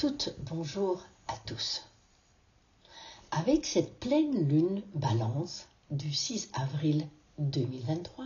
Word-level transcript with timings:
toutes, 0.00 0.34
bonjour 0.50 1.02
à 1.28 1.36
tous. 1.44 1.82
Avec 3.32 3.66
cette 3.66 4.00
pleine 4.00 4.48
lune 4.48 4.80
balance 4.94 5.66
du 5.90 6.10
6 6.10 6.48
avril 6.54 7.06
2023, 7.36 8.24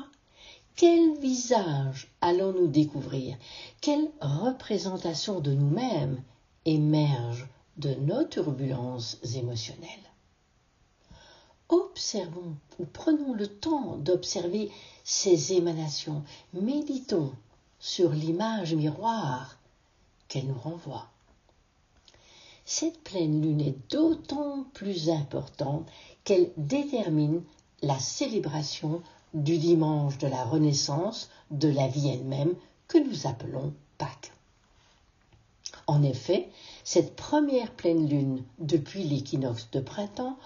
quel 0.77 1.19
visage 1.19 2.15
allons-nous 2.21 2.69
découvrir? 2.69 3.37
Quelle 3.81 4.09
représentation 4.21 5.41
de 5.41 5.51
nous-mêmes 5.51 6.23
émerge 6.65 7.49
de 7.77 7.93
nos 7.95 8.23
turbulences 8.23 9.19
émotionnelles? 9.35 10.13
Observons 11.71 12.55
ou 12.79 12.85
prenons 12.85 13.35
le 13.35 13.49
temps 13.49 13.97
d'observer 13.97 14.71
ces 15.03 15.55
émanations. 15.55 16.23
Méditons 16.53 17.33
sur 17.81 18.11
l'image 18.11 18.77
miroir 18.77 19.59
qu'elle 20.29 20.47
nous 20.47 20.55
renvoie. 20.61 21.09
Cette 22.67 23.03
pleine 23.03 23.43
lune 23.43 23.61
est 23.61 23.77
d'autant 23.93 24.65
plus 24.73 25.11
importante 25.11 25.87
qu'elle 26.25 26.51
détermine 26.57 27.43
la 27.83 27.99
célébration 27.99 29.03
du 29.35 29.59
dimanche 29.59 30.17
de 30.19 30.27
la 30.27 30.45
renaissance 30.45 31.29
de 31.51 31.69
la 31.69 31.89
vie 31.89 32.09
elle-même 32.09 32.55
que 32.89 32.99
nous 32.99 33.27
appelons 33.27 33.75
Pâques. 33.99 34.33
En 35.87 36.03
effet, 36.03 36.49
cette 36.85 37.15
première 37.17 37.71
pleine 37.73 38.09
lune 38.09 38.43
depuis 38.59 39.05
l'équinoxe 39.05 39.69
de 39.73 39.81
printemps 39.81 40.39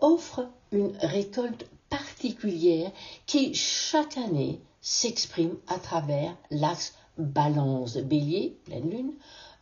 offre 0.00 0.46
une 0.70 0.96
récolte 1.00 1.66
particulière 1.90 2.92
qui 3.26 3.52
chaque 3.54 4.16
année 4.16 4.60
s'exprime 4.80 5.56
à 5.66 5.78
travers 5.78 6.36
l'axe 6.50 6.94
balance 7.18 7.96
bélier, 7.96 8.56
pleine 8.64 8.90
lune, 8.90 9.12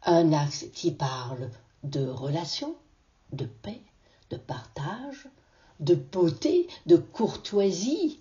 un 0.04 0.32
axe 0.32 0.66
qui 0.74 0.90
parle 0.90 1.50
de 1.82 2.06
relations, 2.06 2.74
de 3.32 3.44
paix, 3.44 3.80
de 4.30 4.36
partage, 4.36 5.28
de 5.80 5.94
beauté, 5.94 6.68
de 6.86 6.96
courtoisie, 6.96 8.20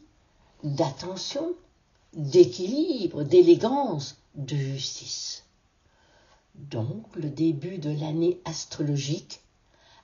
d'attention, 0.64 1.54
d'équilibre, 2.14 3.23
d'élégance, 3.23 4.17
de 4.36 4.56
justice. 4.56 5.45
Donc 6.56 7.16
le 7.16 7.30
début 7.30 7.78
de 7.78 7.89
l'année 7.89 8.39
astrologique, 8.45 9.42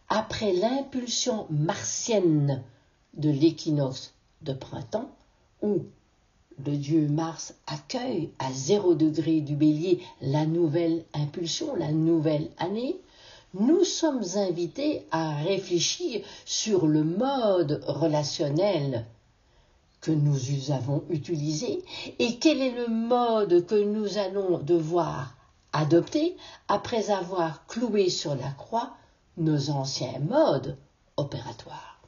après 0.10 0.54
l'impulsion 0.54 1.48
martienne 1.50 2.64
de 3.14 3.30
l'équinoxe 3.30 4.14
de 4.42 4.54
printemps, 4.54 5.10
où 5.62 5.84
le 6.66 6.78
dieu 6.78 7.08
Mars 7.08 7.54
accueille 7.68 8.32
à 8.40 8.52
zéro 8.52 8.96
degré 8.96 9.42
du 9.42 9.56
bélier 9.56 10.02
la 10.22 10.46
nouvelle 10.46 11.04
impulsion, 11.14 11.76
la 11.76 11.92
nouvelle 11.92 12.50
année, 12.58 13.00
nous 13.60 13.84
sommes 13.84 14.24
invités 14.36 15.06
à 15.12 15.36
réfléchir 15.36 16.22
sur 16.46 16.88
le 16.88 17.04
mode 17.04 17.84
relationnel 17.88 19.06
que 20.02 20.12
nous 20.12 20.72
avons 20.72 21.04
utilisé 21.10 21.84
et 22.20 22.38
quel 22.38 22.62
est 22.62 22.72
le 22.72 22.88
mode 22.88 23.66
que 23.66 23.84
nous 23.84 24.18
allons 24.18 24.60
devoir 24.60 25.36
adopter 25.74 26.38
après 26.68 27.10
avoir 27.10 27.66
cloué 27.68 28.10
sur 28.10 28.36
la 28.36 28.52
croix 28.52 28.96
nos 29.38 29.70
anciens 29.70 30.20
modes 30.20 30.78
opératoires. 31.18 32.00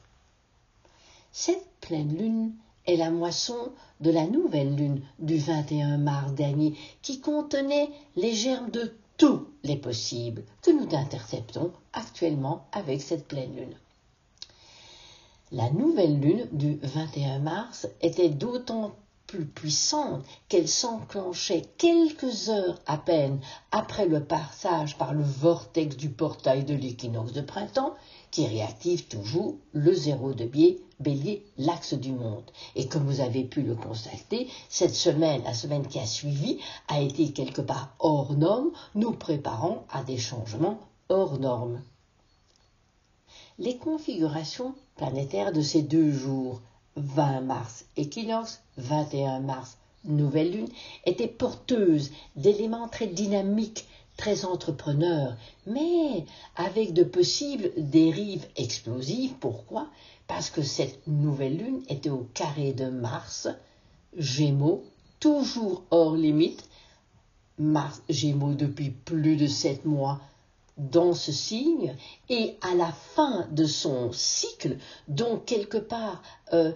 Cette 1.32 1.66
pleine 1.80 2.16
lune 2.16 2.52
est 2.86 2.96
la 2.96 3.10
moisson 3.10 3.72
de 4.00 4.10
la 4.10 4.26
nouvelle 4.26 4.74
lune 4.74 5.02
du 5.18 5.36
21 5.36 5.98
mars 5.98 6.32
dernier 6.32 6.74
qui 7.02 7.20
contenait 7.20 7.90
les 8.16 8.32
germes 8.32 8.70
de 8.70 8.94
tous 9.20 9.46
les 9.64 9.76
possibles 9.76 10.44
que 10.62 10.70
nous 10.70 10.96
interceptons 10.96 11.72
actuellement 11.92 12.64
avec 12.72 13.02
cette 13.02 13.28
pleine 13.28 13.54
lune. 13.54 13.76
La 15.52 15.68
nouvelle 15.68 16.18
lune 16.18 16.48
du 16.52 16.78
21 16.82 17.40
mars 17.40 17.86
était 18.00 18.30
d'autant 18.30 18.92
plus 19.26 19.44
puissante 19.44 20.24
qu'elle 20.48 20.68
s'enclenchait 20.68 21.66
quelques 21.76 22.48
heures 22.48 22.80
à 22.86 22.96
peine 22.96 23.40
après 23.72 24.06
le 24.06 24.24
passage 24.24 24.96
par 24.96 25.12
le 25.12 25.22
vortex 25.22 25.98
du 25.98 26.08
portail 26.08 26.64
de 26.64 26.74
l'équinoxe 26.74 27.34
de 27.34 27.42
printemps 27.42 27.94
qui 28.30 28.46
réactive 28.46 29.06
toujours 29.06 29.58
le 29.74 29.92
zéro 29.92 30.32
de 30.32 30.46
biais 30.46 30.78
bélier 31.00 31.44
l'axe 31.58 31.94
du 31.94 32.12
monde. 32.12 32.50
Et 32.76 32.86
comme 32.86 33.06
vous 33.06 33.20
avez 33.20 33.44
pu 33.44 33.62
le 33.62 33.74
constater, 33.74 34.48
cette 34.68 34.94
semaine, 34.94 35.42
la 35.44 35.54
semaine 35.54 35.86
qui 35.86 35.98
a 35.98 36.06
suivi, 36.06 36.58
a 36.88 37.00
été 37.00 37.32
quelque 37.32 37.62
part 37.62 37.94
hors 37.98 38.34
norme, 38.34 38.70
nous 38.94 39.12
préparant 39.12 39.84
à 39.90 40.02
des 40.02 40.18
changements 40.18 40.78
hors 41.08 41.38
normes 41.38 41.82
les 43.60 43.76
configurations 43.76 44.74
planétaires 44.96 45.52
de 45.52 45.60
ces 45.60 45.82
deux 45.82 46.10
jours, 46.10 46.62
20 46.96 47.42
mars 47.42 47.84
équinoxe, 47.96 48.62
21 48.78 49.40
mars 49.40 49.76
nouvelle 50.04 50.50
lune, 50.50 50.68
étaient 51.04 51.28
porteuses 51.28 52.10
d'éléments 52.36 52.88
très 52.88 53.06
dynamiques, 53.06 53.86
très 54.20 54.44
entrepreneurs, 54.44 55.34
mais 55.66 56.26
avec 56.54 56.92
de 56.92 57.04
possibles 57.04 57.72
dérives 57.78 58.46
explosives. 58.54 59.32
Pourquoi? 59.40 59.88
Parce 60.26 60.50
que 60.50 60.60
cette 60.60 61.06
nouvelle 61.06 61.56
lune 61.56 61.82
était 61.88 62.10
au 62.10 62.28
carré 62.34 62.74
de 62.74 62.90
Mars, 62.90 63.48
Gémeaux, 64.14 64.84
toujours 65.20 65.84
hors 65.90 66.16
limite, 66.16 66.68
Mars 67.58 68.02
Gémeaux 68.10 68.52
depuis 68.52 68.90
plus 68.90 69.36
de 69.36 69.46
sept 69.46 69.86
mois, 69.86 70.20
dans 70.76 71.14
ce 71.14 71.32
signe. 71.32 71.96
Et 72.28 72.56
à 72.60 72.74
la 72.74 72.92
fin 72.92 73.46
de 73.50 73.64
son 73.64 74.12
cycle, 74.12 74.76
donc 75.08 75.46
quelque 75.46 75.78
part 75.78 76.22
euh, 76.52 76.72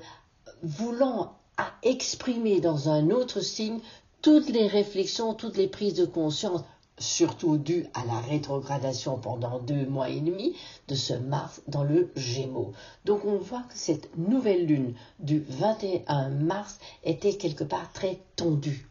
voulant 0.63 1.35
exprimer 1.83 2.61
dans 2.63 2.89
un 2.89 3.11
autre 3.11 3.41
signe 3.41 3.81
toutes 4.23 4.49
les 4.49 4.67
réflexions, 4.67 5.35
toutes 5.35 5.59
les 5.59 5.69
prises 5.69 5.95
de 5.95 6.07
conscience, 6.07 6.63
surtout 6.99 7.59
dues 7.59 7.87
à 7.95 8.05
la 8.05 8.21
rétrogradation 8.21 9.19
pendant 9.19 9.59
deux 9.59 9.87
mois 9.87 10.09
et 10.09 10.21
demi 10.21 10.55
de 10.89 10.95
ce 10.95 11.15
Mars 11.15 11.63
dans 11.67 11.83
le 11.83 12.11
Gémeaux. 12.17 12.73
Donc 13.05 13.25
on 13.25 13.39
voit 13.39 13.63
que 13.63 13.77
cette 13.77 14.17
nouvelle 14.17 14.67
lune 14.67 14.95
du 15.19 15.45
21 15.49 16.29
mars 16.29 16.79
était 17.03 17.35
quelque 17.35 17.65
part 17.65 17.93
très 17.93 18.21
tendue. 18.37 18.89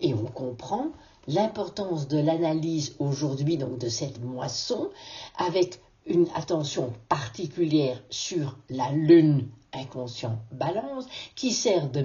Et 0.00 0.14
on 0.14 0.24
comprend 0.24 0.88
l'importance 1.26 2.08
de 2.08 2.18
l'analyse 2.18 2.96
aujourd'hui 2.98 3.56
donc 3.56 3.78
de 3.78 3.88
cette 3.88 4.20
moisson 4.22 4.90
avec 5.38 5.80
une 6.06 6.26
attention 6.34 6.92
particulière 7.08 8.02
sur 8.10 8.58
la 8.68 8.90
lune 8.90 9.48
inconscient 9.72 10.38
balance 10.50 11.06
qui 11.34 11.52
sert 11.52 11.88
de 11.88 12.02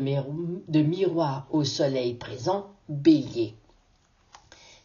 miroir 0.82 1.48
au 1.52 1.64
soleil 1.64 2.14
présent 2.14 2.68
bélier. 2.88 3.56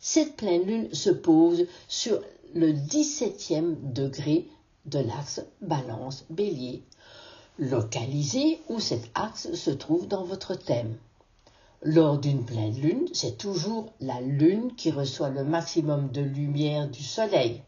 Cette 0.05 0.35
pleine 0.35 0.65
lune 0.65 0.93
se 0.93 1.11
pose 1.11 1.69
sur 1.87 2.21
le 2.55 2.73
17e 2.73 3.93
degré 3.93 4.49
de 4.85 4.99
l'axe 4.99 5.43
balance 5.61 6.25
bélier, 6.29 6.83
localisé 7.57 8.59
où 8.69 8.81
cet 8.81 9.05
axe 9.15 9.55
se 9.55 9.71
trouve 9.71 10.09
dans 10.09 10.25
votre 10.25 10.57
thème. 10.57 10.97
Lors 11.85 12.19
d'une 12.19 12.45
pleine 12.45 12.75
lune, 12.81 13.07
c'est 13.13 13.39
toujours 13.39 13.93
la 14.01 14.21
lune 14.21 14.75
qui 14.75 14.91
reçoit 14.91 15.31
le 15.31 15.45
maximum 15.45 16.11
de 16.11 16.21
lumière 16.21 16.89
du 16.89 17.05
soleil. 17.05 17.63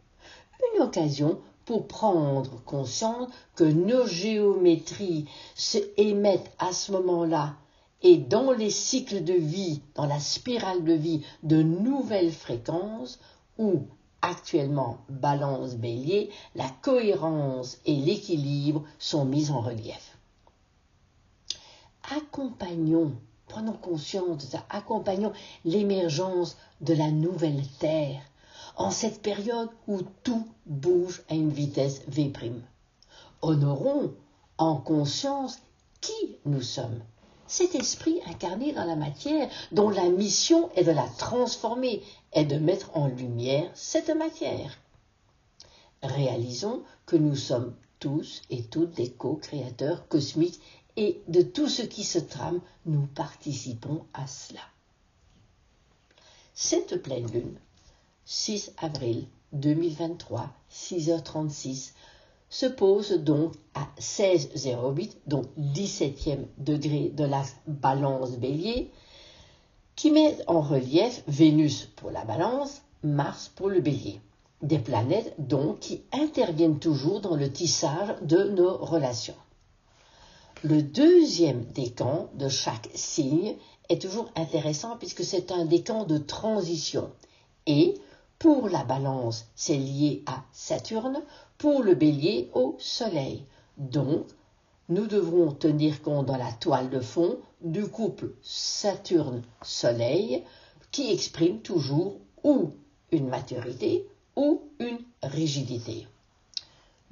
Une 0.74 0.82
occasion 0.82 1.38
pour 1.64 1.86
prendre 1.86 2.60
conscience 2.64 3.28
que 3.54 3.62
nos 3.62 4.08
géométries 4.08 5.26
se 5.54 5.78
émettent 5.96 6.50
à 6.58 6.72
ce 6.72 6.90
moment-là 6.90 7.54
et 8.04 8.18
dans 8.18 8.52
les 8.52 8.70
cycles 8.70 9.24
de 9.24 9.32
vie, 9.32 9.82
dans 9.96 10.06
la 10.06 10.20
spirale 10.20 10.84
de 10.84 10.92
vie, 10.92 11.24
de 11.42 11.62
nouvelles 11.62 12.32
fréquences 12.32 13.18
où 13.58 13.82
actuellement 14.22 14.98
balance 15.08 15.74
bélier, 15.74 16.30
la 16.54 16.68
cohérence 16.82 17.78
et 17.84 17.96
l'équilibre 17.96 18.84
sont 18.98 19.24
mis 19.24 19.50
en 19.50 19.60
relief. 19.60 20.16
Accompagnons 22.16 23.12
Prenons 23.46 23.74
conscience 23.74 24.38
de 24.38 24.50
ça, 24.50 24.64
accompagnons 24.70 25.32
l'émergence 25.64 26.56
de 26.80 26.94
la 26.94 27.10
nouvelle 27.10 27.62
Terre 27.78 28.22
en 28.76 28.90
cette 28.90 29.22
période 29.22 29.68
où 29.86 30.00
tout 30.22 30.46
bouge 30.66 31.22
à 31.28 31.34
une 31.34 31.50
vitesse 31.50 32.02
V'. 32.08 32.32
Honorons 33.42 34.14
en 34.58 34.76
conscience 34.76 35.58
qui 36.00 36.36
nous 36.46 36.62
sommes. 36.62 37.00
Cet 37.56 37.76
esprit 37.76 38.20
incarné 38.26 38.72
dans 38.72 38.84
la 38.84 38.96
matière, 38.96 39.48
dont 39.70 39.88
la 39.88 40.08
mission 40.08 40.72
est 40.74 40.82
de 40.82 40.90
la 40.90 41.06
transformer 41.06 42.02
et 42.32 42.44
de 42.44 42.56
mettre 42.56 42.90
en 42.96 43.06
lumière 43.06 43.70
cette 43.74 44.10
matière. 44.10 44.76
Réalisons 46.02 46.82
que 47.06 47.14
nous 47.14 47.36
sommes 47.36 47.72
tous 48.00 48.42
et 48.50 48.64
toutes 48.64 48.94
des 48.94 49.08
co-créateurs 49.08 50.08
cosmiques 50.08 50.60
et 50.96 51.22
de 51.28 51.42
tout 51.42 51.68
ce 51.68 51.82
qui 51.82 52.02
se 52.02 52.18
trame, 52.18 52.60
nous 52.86 53.06
participons 53.06 54.04
à 54.14 54.26
cela. 54.26 54.62
Cette 56.54 57.00
pleine 57.00 57.30
lune 57.30 57.56
6 58.24 58.72
avril 58.78 59.28
2023, 59.52 60.52
6h36, 60.72 61.92
se 62.54 62.66
pose 62.66 63.10
donc 63.10 63.52
à 63.74 63.88
16,08, 63.98 65.16
donc 65.26 65.46
17e 65.58 66.46
degré 66.56 67.10
de 67.12 67.24
la 67.24 67.42
balance 67.66 68.38
bélier, 68.38 68.92
qui 69.96 70.12
met 70.12 70.38
en 70.46 70.60
relief 70.60 71.24
Vénus 71.26 71.86
pour 71.96 72.12
la 72.12 72.24
balance, 72.24 72.82
Mars 73.02 73.50
pour 73.56 73.70
le 73.70 73.80
bélier. 73.80 74.20
Des 74.62 74.78
planètes 74.78 75.34
donc 75.36 75.80
qui 75.80 76.02
interviennent 76.12 76.78
toujours 76.78 77.20
dans 77.20 77.34
le 77.34 77.50
tissage 77.50 78.14
de 78.22 78.44
nos 78.44 78.76
relations. 78.76 79.34
Le 80.62 80.80
deuxième 80.80 81.64
décan 81.64 82.28
de 82.34 82.48
chaque 82.48 82.88
signe 82.94 83.56
est 83.88 84.00
toujours 84.00 84.30
intéressant 84.36 84.96
puisque 84.96 85.24
c'est 85.24 85.50
un 85.50 85.64
décan 85.64 86.04
de 86.04 86.18
transition. 86.18 87.10
Et 87.66 87.94
pour 88.38 88.68
la 88.68 88.84
balance, 88.84 89.46
c'est 89.56 89.76
lié 89.76 90.22
à 90.26 90.44
Saturne, 90.52 91.20
pour 91.58 91.82
le 91.82 91.94
bélier 91.94 92.50
au 92.54 92.76
Soleil. 92.78 93.44
Donc, 93.76 94.26
nous 94.88 95.06
devrons 95.06 95.52
tenir 95.52 96.02
compte 96.02 96.26
dans 96.26 96.36
la 96.36 96.52
toile 96.52 96.90
de 96.90 97.00
fond 97.00 97.38
du 97.62 97.86
couple 97.86 98.32
Saturne-Soleil 98.42 100.42
qui 100.90 101.10
exprime 101.10 101.60
toujours 101.60 102.18
ou 102.42 102.72
une 103.10 103.28
maturité 103.28 104.06
ou 104.36 104.62
une 104.78 104.98
rigidité. 105.22 106.06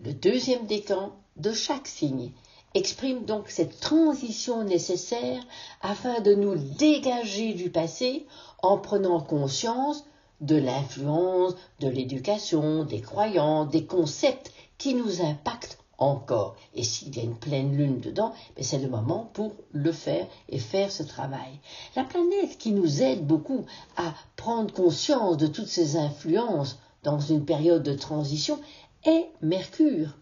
Le 0.05 0.13
deuxième 0.13 0.67
décan 0.67 1.13
de 1.37 1.53
chaque 1.53 1.87
signe 1.87 2.33
exprime 2.75 3.25
donc 3.25 3.49
cette 3.49 3.81
transition 3.81 4.65
nécessaire 4.65 5.43
afin 5.81 6.21
de 6.21 6.35
nous 6.35 6.57
dégager 6.57 7.55
du 7.55 7.71
passé 7.71 8.27
en 8.63 8.79
prenant 8.79 9.21
conscience 9.21 10.05
de 10.43 10.57
l'influence 10.57 11.55
de 11.81 11.89
l'éducation, 11.89 12.85
des 12.85 13.01
croyances, 13.01 13.71
des 13.71 13.87
concepts 13.87 14.53
qui 14.77 14.95
nous 14.95 15.23
impactent 15.23 15.79
encore. 15.99 16.57
Et 16.75 16.83
s'il 16.83 17.17
y 17.17 17.21
a 17.21 17.23
une 17.23 17.39
pleine 17.39 17.77
lune 17.77 18.01
dedans, 18.01 18.33
ben, 18.57 18.65
c'est 18.65 18.79
le 18.79 18.89
moment 18.89 19.31
pour 19.33 19.53
le 19.73 19.93
faire 19.93 20.27
et 20.49 20.59
faire 20.59 20.91
ce 20.91 21.05
travail. 21.05 21.61
La 21.97 22.05
planète 22.05 22.59
qui 22.59 22.73
nous 22.73 23.03
aide 23.03 23.27
beaucoup 23.27 23.65
à 23.97 24.13
prendre 24.37 24.75
conscience 24.75 25.37
de 25.37 25.47
toutes 25.47 25.69
ces 25.69 25.97
influences 25.97 26.79
dans 27.05 27.21
une 27.21 27.45
période 27.45 27.83
de 27.83 27.95
transition 27.95 28.59
est 29.05 29.29
Mercure. 29.41 30.17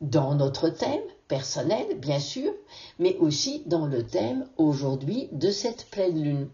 Dans 0.00 0.34
notre 0.34 0.68
thème 0.68 1.02
personnel, 1.28 1.98
bien 1.98 2.20
sûr, 2.20 2.52
mais 2.98 3.16
aussi 3.18 3.62
dans 3.66 3.86
le 3.86 4.06
thème 4.06 4.46
aujourd'hui 4.56 5.28
de 5.32 5.50
cette 5.50 5.86
pleine 5.90 6.22
lune. 6.22 6.48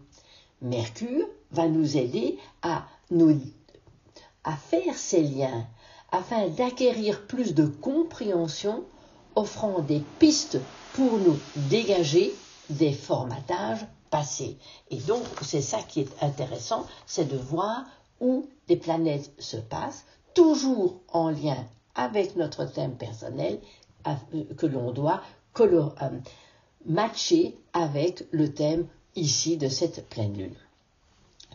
Mercure 0.61 1.27
va 1.51 1.67
nous 1.67 1.97
aider 1.97 2.37
à, 2.61 2.85
nous, 3.11 3.39
à 4.43 4.55
faire 4.55 4.95
ces 4.95 5.21
liens 5.21 5.65
afin 6.11 6.47
d'acquérir 6.47 7.25
plus 7.27 7.53
de 7.53 7.65
compréhension, 7.65 8.83
offrant 9.35 9.79
des 9.79 10.01
pistes 10.19 10.59
pour 10.93 11.17
nous 11.19 11.37
dégager 11.69 12.33
des 12.69 12.93
formatages 12.93 13.85
passés. 14.09 14.57
Et 14.89 14.97
donc, 14.97 15.23
c'est 15.41 15.61
ça 15.61 15.79
qui 15.79 16.01
est 16.01 16.23
intéressant, 16.23 16.85
c'est 17.05 17.27
de 17.27 17.37
voir 17.37 17.85
où 18.19 18.47
les 18.67 18.77
planètes 18.77 19.31
se 19.37 19.57
passent, 19.57 20.05
toujours 20.33 21.01
en 21.09 21.29
lien 21.29 21.57
avec 21.95 22.35
notre 22.35 22.65
thème 22.65 22.95
personnel 22.95 23.59
euh, 24.07 24.13
que 24.57 24.65
l'on 24.65 24.91
doit 24.91 25.21
euh, 25.59 26.19
matcher 26.85 27.57
avec 27.73 28.25
le 28.31 28.53
thème 28.53 28.87
ici 29.15 29.57
de 29.57 29.67
cette 29.67 30.07
pleine 30.07 30.37
lune. 30.37 30.55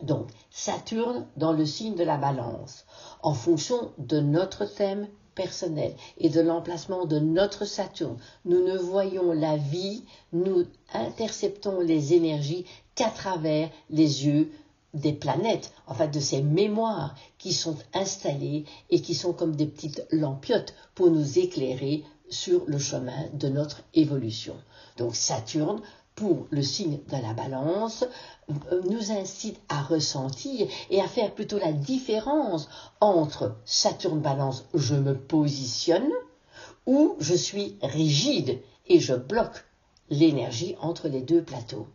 Donc, 0.03 0.27
Saturne 0.51 1.25
dans 1.37 1.53
le 1.53 1.65
signe 1.65 1.95
de 1.95 2.03
la 2.03 2.17
balance, 2.17 2.85
en 3.21 3.33
fonction 3.33 3.93
de 3.97 4.19
notre 4.19 4.65
thème 4.65 5.07
personnel 5.33 5.95
et 6.17 6.29
de 6.29 6.41
l'emplacement 6.41 7.05
de 7.05 7.19
notre 7.19 7.63
Saturne, 7.63 8.17
nous 8.43 8.63
ne 8.65 8.77
voyons 8.77 9.31
la 9.31 9.55
vie, 9.55 10.03
nous 10.33 10.65
interceptons 10.93 11.79
les 11.79 12.13
énergies 12.13 12.65
qu'à 12.95 13.09
travers 13.09 13.69
les 13.89 14.25
yeux 14.25 14.51
des 14.93 15.13
planètes, 15.13 15.71
enfin 15.87 16.07
de 16.07 16.19
ces 16.19 16.41
mémoires 16.41 17.15
qui 17.37 17.53
sont 17.53 17.77
installées 17.93 18.65
et 18.89 19.01
qui 19.01 19.15
sont 19.15 19.31
comme 19.31 19.55
des 19.55 19.65
petites 19.65 20.05
lampiotes 20.11 20.75
pour 20.95 21.09
nous 21.09 21.39
éclairer 21.39 22.03
sur 22.29 22.63
le 22.67 22.77
chemin 22.77 23.29
de 23.33 23.47
notre 23.47 23.81
évolution. 23.93 24.55
Donc 24.97 25.15
Saturne 25.15 25.81
pour 26.15 26.47
le 26.51 26.61
signe 26.61 26.99
de 27.09 27.21
la 27.21 27.33
balance 27.33 28.05
euh, 28.71 28.81
nous 28.89 29.11
incite 29.11 29.59
à 29.69 29.81
ressentir 29.81 30.67
et 30.89 31.01
à 31.01 31.07
faire 31.07 31.33
plutôt 31.33 31.59
la 31.59 31.71
différence 31.71 32.69
entre 33.01 33.55
Saturne 33.65 34.21
balance 34.21 34.65
je 34.73 34.95
me 34.95 35.17
positionne 35.17 36.11
ou 36.85 37.15
je 37.19 37.35
suis 37.35 37.77
rigide 37.81 38.59
et 38.87 38.99
je 38.99 39.13
bloque 39.13 39.65
l'énergie 40.09 40.75
entre 40.81 41.07
les 41.07 41.21
deux 41.21 41.41
plateaux. 41.41 41.87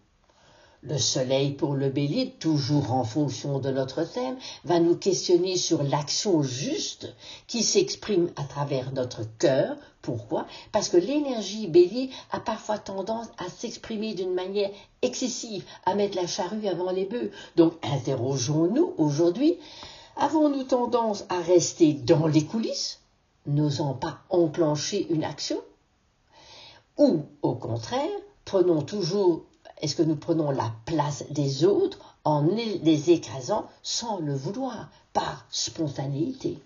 Le 0.82 0.96
soleil 0.96 1.54
pour 1.54 1.74
le 1.74 1.90
bélier, 1.90 2.34
toujours 2.38 2.92
en 2.92 3.02
fonction 3.02 3.58
de 3.58 3.70
notre 3.70 4.04
thème, 4.04 4.36
va 4.64 4.78
nous 4.78 4.94
questionner 4.94 5.56
sur 5.56 5.82
l'action 5.82 6.42
juste 6.42 7.12
qui 7.48 7.64
s'exprime 7.64 8.30
à 8.36 8.44
travers 8.44 8.92
notre 8.92 9.22
cœur. 9.38 9.76
Pourquoi? 10.08 10.46
Parce 10.72 10.88
que 10.88 10.96
l'énergie 10.96 11.66
bélier 11.66 12.08
a 12.30 12.40
parfois 12.40 12.78
tendance 12.78 13.26
à 13.36 13.50
s'exprimer 13.50 14.14
d'une 14.14 14.32
manière 14.32 14.70
excessive, 15.02 15.66
à 15.84 15.94
mettre 15.94 16.16
la 16.16 16.26
charrue 16.26 16.66
avant 16.66 16.90
les 16.92 17.04
bœufs. 17.04 17.30
Donc 17.56 17.74
interrogeons-nous 17.82 18.94
aujourd'hui, 18.96 19.58
avons-nous 20.16 20.62
tendance 20.62 21.26
à 21.28 21.42
rester 21.42 21.92
dans 21.92 22.26
les 22.26 22.46
coulisses, 22.46 23.00
n'osant 23.44 23.92
pas 23.92 24.20
enclencher 24.30 25.06
une 25.10 25.24
action? 25.24 25.60
Ou 26.96 27.26
au 27.42 27.54
contraire, 27.54 28.08
prenons 28.46 28.80
toujours 28.80 29.42
est-ce 29.82 29.94
que 29.94 30.02
nous 30.02 30.16
prenons 30.16 30.50
la 30.50 30.72
place 30.86 31.24
des 31.28 31.66
autres 31.66 31.98
en 32.24 32.40
les 32.46 33.10
écrasant 33.10 33.66
sans 33.82 34.20
le 34.20 34.34
vouloir, 34.34 34.88
par 35.12 35.44
spontanéité? 35.50 36.58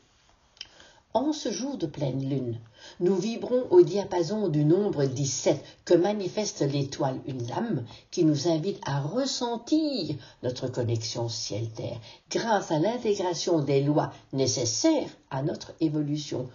En 1.15 1.35
ce 1.35 1.51
jour 1.53 1.77
de 1.77 1.87
pleine 1.87 2.27
lune, 2.27 2.59
nous 2.99 3.15
vibrons 3.15 3.67
au 3.71 3.83
diapason 3.83 4.49
du 4.49 4.65
nombre 4.65 5.05
17 5.05 5.63
que 5.85 5.93
manifeste 5.93 6.63
l'étoile 6.63 7.21
une 7.27 7.51
âme 7.53 7.85
qui 8.11 8.25
nous 8.25 8.49
invite 8.49 8.81
à 8.87 9.01
ressentir 9.03 10.17
notre 10.43 10.69
connexion 10.69 11.29
ciel-terre 11.29 12.01
grâce 12.31 12.71
à 12.71 12.79
l'intégration 12.79 13.61
des 13.61 13.83
lois 13.83 14.11
nécessaires 14.33 15.11
à 15.31 15.43
notre 15.43 15.75
évolution. 15.81 16.49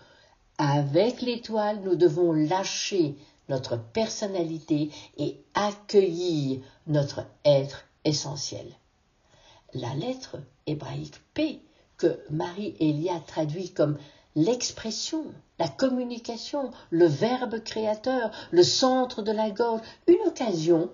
Avec 0.57 1.21
l'étoile, 1.21 1.81
nous 1.83 1.95
devons 1.95 2.31
lâcher 2.31 3.15
notre 3.49 3.77
personnalité 3.77 4.89
et 5.17 5.37
accueillir 5.53 6.61
notre 6.87 7.27
être 7.45 7.85
essentiel. 8.05 8.65
La 9.75 9.93
lettre 9.93 10.37
hébraïque 10.65 11.21
P, 11.35 11.61
que 11.97 12.19
Marie-Elia 12.31 13.19
traduit 13.25 13.69
comme 13.69 13.97
l'expression, 14.37 15.25
la 15.57 15.67
communication, 15.67 16.69
le 16.91 17.07
verbe 17.07 17.59
créateur, 17.63 18.31
le 18.51 18.63
centre 18.63 19.23
de 19.23 19.31
la 19.31 19.49
gorge, 19.49 19.81
une 20.05 20.27
occasion 20.27 20.91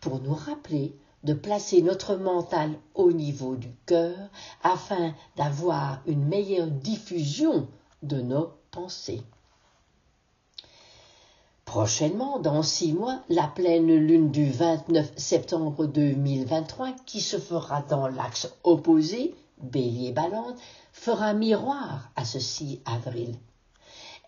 pour 0.00 0.20
nous 0.20 0.34
rappeler 0.34 0.94
de 1.24 1.34
placer 1.34 1.82
notre 1.82 2.14
mental 2.14 2.70
au 2.94 3.10
niveau 3.10 3.56
du 3.56 3.74
cœur 3.86 4.16
afin 4.62 5.14
d'avoir 5.36 6.00
une 6.06 6.24
meilleure 6.24 6.68
diffusion 6.68 7.66
de 8.04 8.20
nos 8.20 8.52
pensées. 8.70 9.22
Prochainement, 11.64 12.38
dans 12.38 12.62
six 12.62 12.92
mois, 12.92 13.18
la 13.28 13.48
pleine 13.48 13.92
lune 13.92 14.30
du 14.30 14.48
29 14.48 15.14
septembre 15.16 15.86
2023, 15.86 16.92
qui 17.04 17.20
se 17.20 17.38
fera 17.38 17.82
dans 17.82 18.06
l'axe 18.06 18.54
opposé, 18.62 19.34
bélier-balance, 19.60 20.54
fera 20.96 21.34
miroir 21.34 22.10
à 22.16 22.24
ce 22.24 22.40
6 22.40 22.80
avril. 22.84 23.36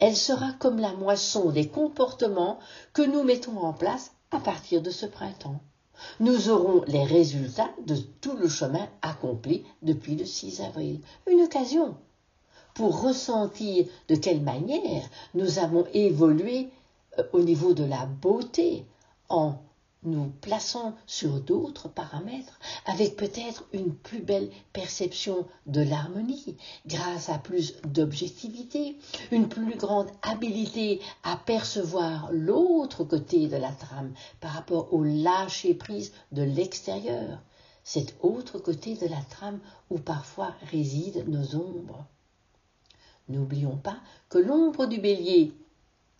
Elle 0.00 0.14
sera 0.14 0.52
comme 0.52 0.78
la 0.78 0.92
moisson 0.92 1.50
des 1.50 1.66
comportements 1.66 2.58
que 2.92 3.02
nous 3.02 3.24
mettons 3.24 3.58
en 3.58 3.72
place 3.72 4.12
à 4.30 4.38
partir 4.38 4.80
de 4.80 4.90
ce 4.90 5.06
printemps. 5.06 5.60
Nous 6.20 6.50
aurons 6.50 6.84
les 6.86 7.02
résultats 7.04 7.70
de 7.84 7.96
tout 8.20 8.36
le 8.36 8.48
chemin 8.48 8.86
accompli 9.02 9.64
depuis 9.82 10.14
le 10.14 10.24
6 10.24 10.60
avril. 10.60 11.00
Une 11.26 11.42
occasion 11.42 11.96
pour 12.74 13.02
ressentir 13.02 13.86
de 14.08 14.14
quelle 14.14 14.42
manière 14.42 15.08
nous 15.34 15.58
avons 15.58 15.84
évolué 15.94 16.68
euh, 17.18 17.24
au 17.32 17.40
niveau 17.40 17.74
de 17.74 17.84
la 17.84 18.06
beauté 18.06 18.84
en 19.28 19.56
nous 20.04 20.30
plaçant 20.40 20.94
sur 21.06 21.40
d'autres 21.40 21.88
paramètres, 21.88 22.58
avec 22.86 23.16
peut-être 23.16 23.64
une 23.72 23.94
plus 23.94 24.20
belle 24.20 24.50
perception 24.72 25.46
de 25.66 25.80
l'harmonie, 25.80 26.56
grâce 26.86 27.28
à 27.28 27.38
plus 27.38 27.74
d'objectivité, 27.82 28.96
une 29.32 29.48
plus 29.48 29.76
grande 29.76 30.08
habileté 30.22 31.00
à 31.24 31.36
percevoir 31.36 32.30
l'autre 32.32 33.04
côté 33.04 33.48
de 33.48 33.56
la 33.56 33.72
trame 33.72 34.12
par 34.40 34.52
rapport 34.52 34.92
au 34.94 35.02
lâcher-prise 35.02 36.12
de 36.32 36.42
l'extérieur. 36.42 37.42
cet 37.84 38.16
autre 38.20 38.58
côté 38.58 38.96
de 38.96 39.06
la 39.06 39.22
trame 39.30 39.60
où 39.88 39.98
parfois 39.98 40.54
résident 40.70 41.24
nos 41.26 41.56
ombres. 41.56 42.04
N'oublions 43.30 43.78
pas 43.78 43.96
que 44.28 44.36
l'ombre 44.36 44.84
du 44.84 45.00
bélier 45.00 45.54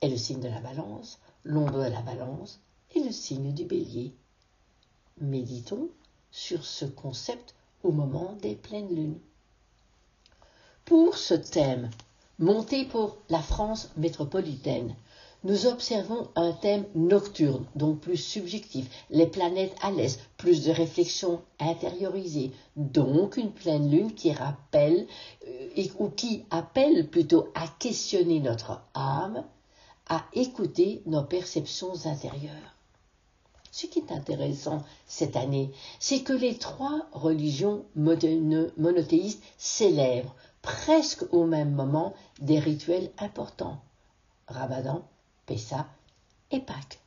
est 0.00 0.08
le 0.08 0.16
signe 0.16 0.40
de 0.40 0.48
la 0.48 0.60
balance, 0.60 1.18
l'ombre 1.44 1.84
de 1.84 1.90
la 1.90 2.00
balance 2.00 2.58
est 2.94 3.00
le 3.00 3.12
signe 3.12 3.52
du 3.52 3.64
bélier. 3.64 4.12
Méditons 5.20 5.88
sur 6.30 6.64
ce 6.64 6.84
concept 6.84 7.54
au 7.82 7.92
moment 7.92 8.36
des 8.40 8.54
pleines 8.54 8.94
lunes. 8.94 9.18
Pour 10.84 11.16
ce 11.16 11.34
thème, 11.34 11.90
monté 12.38 12.84
pour 12.84 13.18
la 13.28 13.40
France 13.40 13.90
métropolitaine, 13.96 14.94
nous 15.44 15.66
observons 15.66 16.28
un 16.34 16.52
thème 16.52 16.84
nocturne, 16.96 17.64
donc 17.76 18.00
plus 18.00 18.16
subjectif, 18.16 18.86
les 19.10 19.26
planètes 19.26 19.76
à 19.82 19.92
l'est, 19.92 20.18
plus 20.36 20.64
de 20.64 20.72
réflexion 20.72 21.42
intériorisée, 21.60 22.50
donc 22.76 23.36
une 23.36 23.52
pleine 23.52 23.88
lune 23.88 24.14
qui 24.14 24.32
rappelle, 24.32 25.06
euh, 25.46 25.84
ou 25.98 26.08
qui 26.08 26.44
appelle 26.50 27.08
plutôt 27.08 27.48
à 27.54 27.68
questionner 27.78 28.40
notre 28.40 28.80
âme, 28.94 29.44
à 30.08 30.24
écouter 30.32 31.02
nos 31.06 31.22
perceptions 31.22 32.06
intérieures. 32.06 32.77
Ce 33.80 33.86
qui 33.86 34.00
est 34.00 34.10
intéressant 34.10 34.82
cette 35.06 35.36
année, 35.36 35.70
c'est 36.00 36.22
que 36.24 36.32
les 36.32 36.58
trois 36.58 37.06
religions 37.12 37.84
monothéistes 37.94 39.40
célèbrent 39.56 40.34
presque 40.62 41.22
au 41.32 41.44
même 41.44 41.70
moment 41.70 42.12
des 42.40 42.58
rituels 42.58 43.12
importants. 43.18 43.80
Ramadan, 44.48 45.06
Pessa 45.46 45.86
et 46.50 46.58
Pâques. 46.58 46.98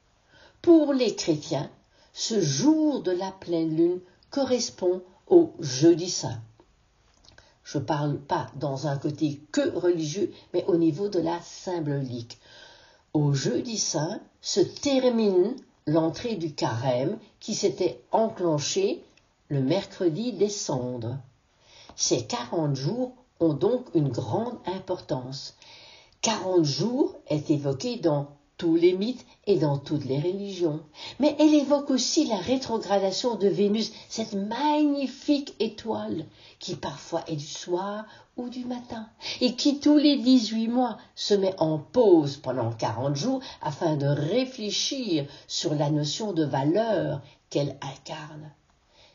Pour 0.62 0.94
les 0.94 1.13
chrétiens, 1.13 1.70
ce 2.13 2.40
jour 2.40 3.04
de 3.04 3.12
la 3.12 3.34
pleine 3.34 3.75
lune 3.75 4.00
correspond 4.30 5.04
au 5.28 5.51
jeudi 5.60 6.10
saint. 6.10 6.40
Je 7.66 7.80
ne 7.80 7.84
parle 7.84 8.18
pas 8.18 8.50
dans 8.56 8.88
un 8.88 8.98
côté 8.98 9.42
que 9.51 9.78
religieux, 9.78 10.32
mais 10.54 10.63
au 10.68 10.78
niveau 10.78 11.10
de 11.10 11.20
la 11.20 11.42
symbolique. 11.42 12.38
Au 13.13 13.34
jeudi 13.34 13.78
saint 13.78 14.22
se 14.40 14.62
termine 14.62 15.58
l'entrée 15.88 16.36
du 16.36 16.54
carême 16.54 17.18
qui 17.40 17.56
s'était 17.56 18.02
enclenché 18.12 19.04
le 19.50 19.62
mercredi 19.62 20.34
des 20.34 20.50
cendres. 20.50 21.18
Ces 21.96 22.26
quarante 22.26 22.76
jours 22.76 23.14
ont 23.40 23.54
donc 23.54 23.88
une 23.94 24.10
grande 24.10 24.58
importance. 24.66 25.56
40 26.22 26.64
jours 26.64 27.16
est 27.28 27.50
évoqué 27.50 27.98
dans 27.98 28.28
tous 28.62 28.75
les 28.75 28.94
mythes 28.94 29.25
et 29.48 29.58
dans 29.58 29.80
toutes 29.80 30.06
les 30.06 30.20
religions. 30.20 30.82
Mais 31.20 31.36
elle 31.39 31.56
évoque 31.56 31.89
aussi 31.89 32.27
la 32.27 32.38
rétrogradation 32.38 33.34
de 33.34 33.48
Vénus, 33.48 33.91
cette 34.08 34.34
magnifique 34.34 35.56
étoile 35.60 36.27
qui 36.60 36.75
parfois 36.75 37.24
est 37.25 37.38
du 37.38 37.44
soir 37.44 38.06
ou 38.38 38.50
du 38.50 38.63
matin 38.65 39.10
et 39.39 39.56
qui 39.56 39.80
tous 39.80 39.98
les 39.98 40.18
18 40.18 40.68
mois 40.68 41.00
se 41.15 41.34
met 41.34 41.56
en 41.58 41.80
pause 41.80 42.38
pendant 42.38 42.72
40 42.72 43.15
jours 43.15 43.41
afin 43.63 43.96
de 43.96 44.06
réfléchir 44.06 45.25
sur 45.48 45.74
la 45.74 45.89
notion 45.89 46.32
de 46.32 46.46
valeur 46.46 47.24
qu'elle 47.50 47.80
incarne. 47.82 48.51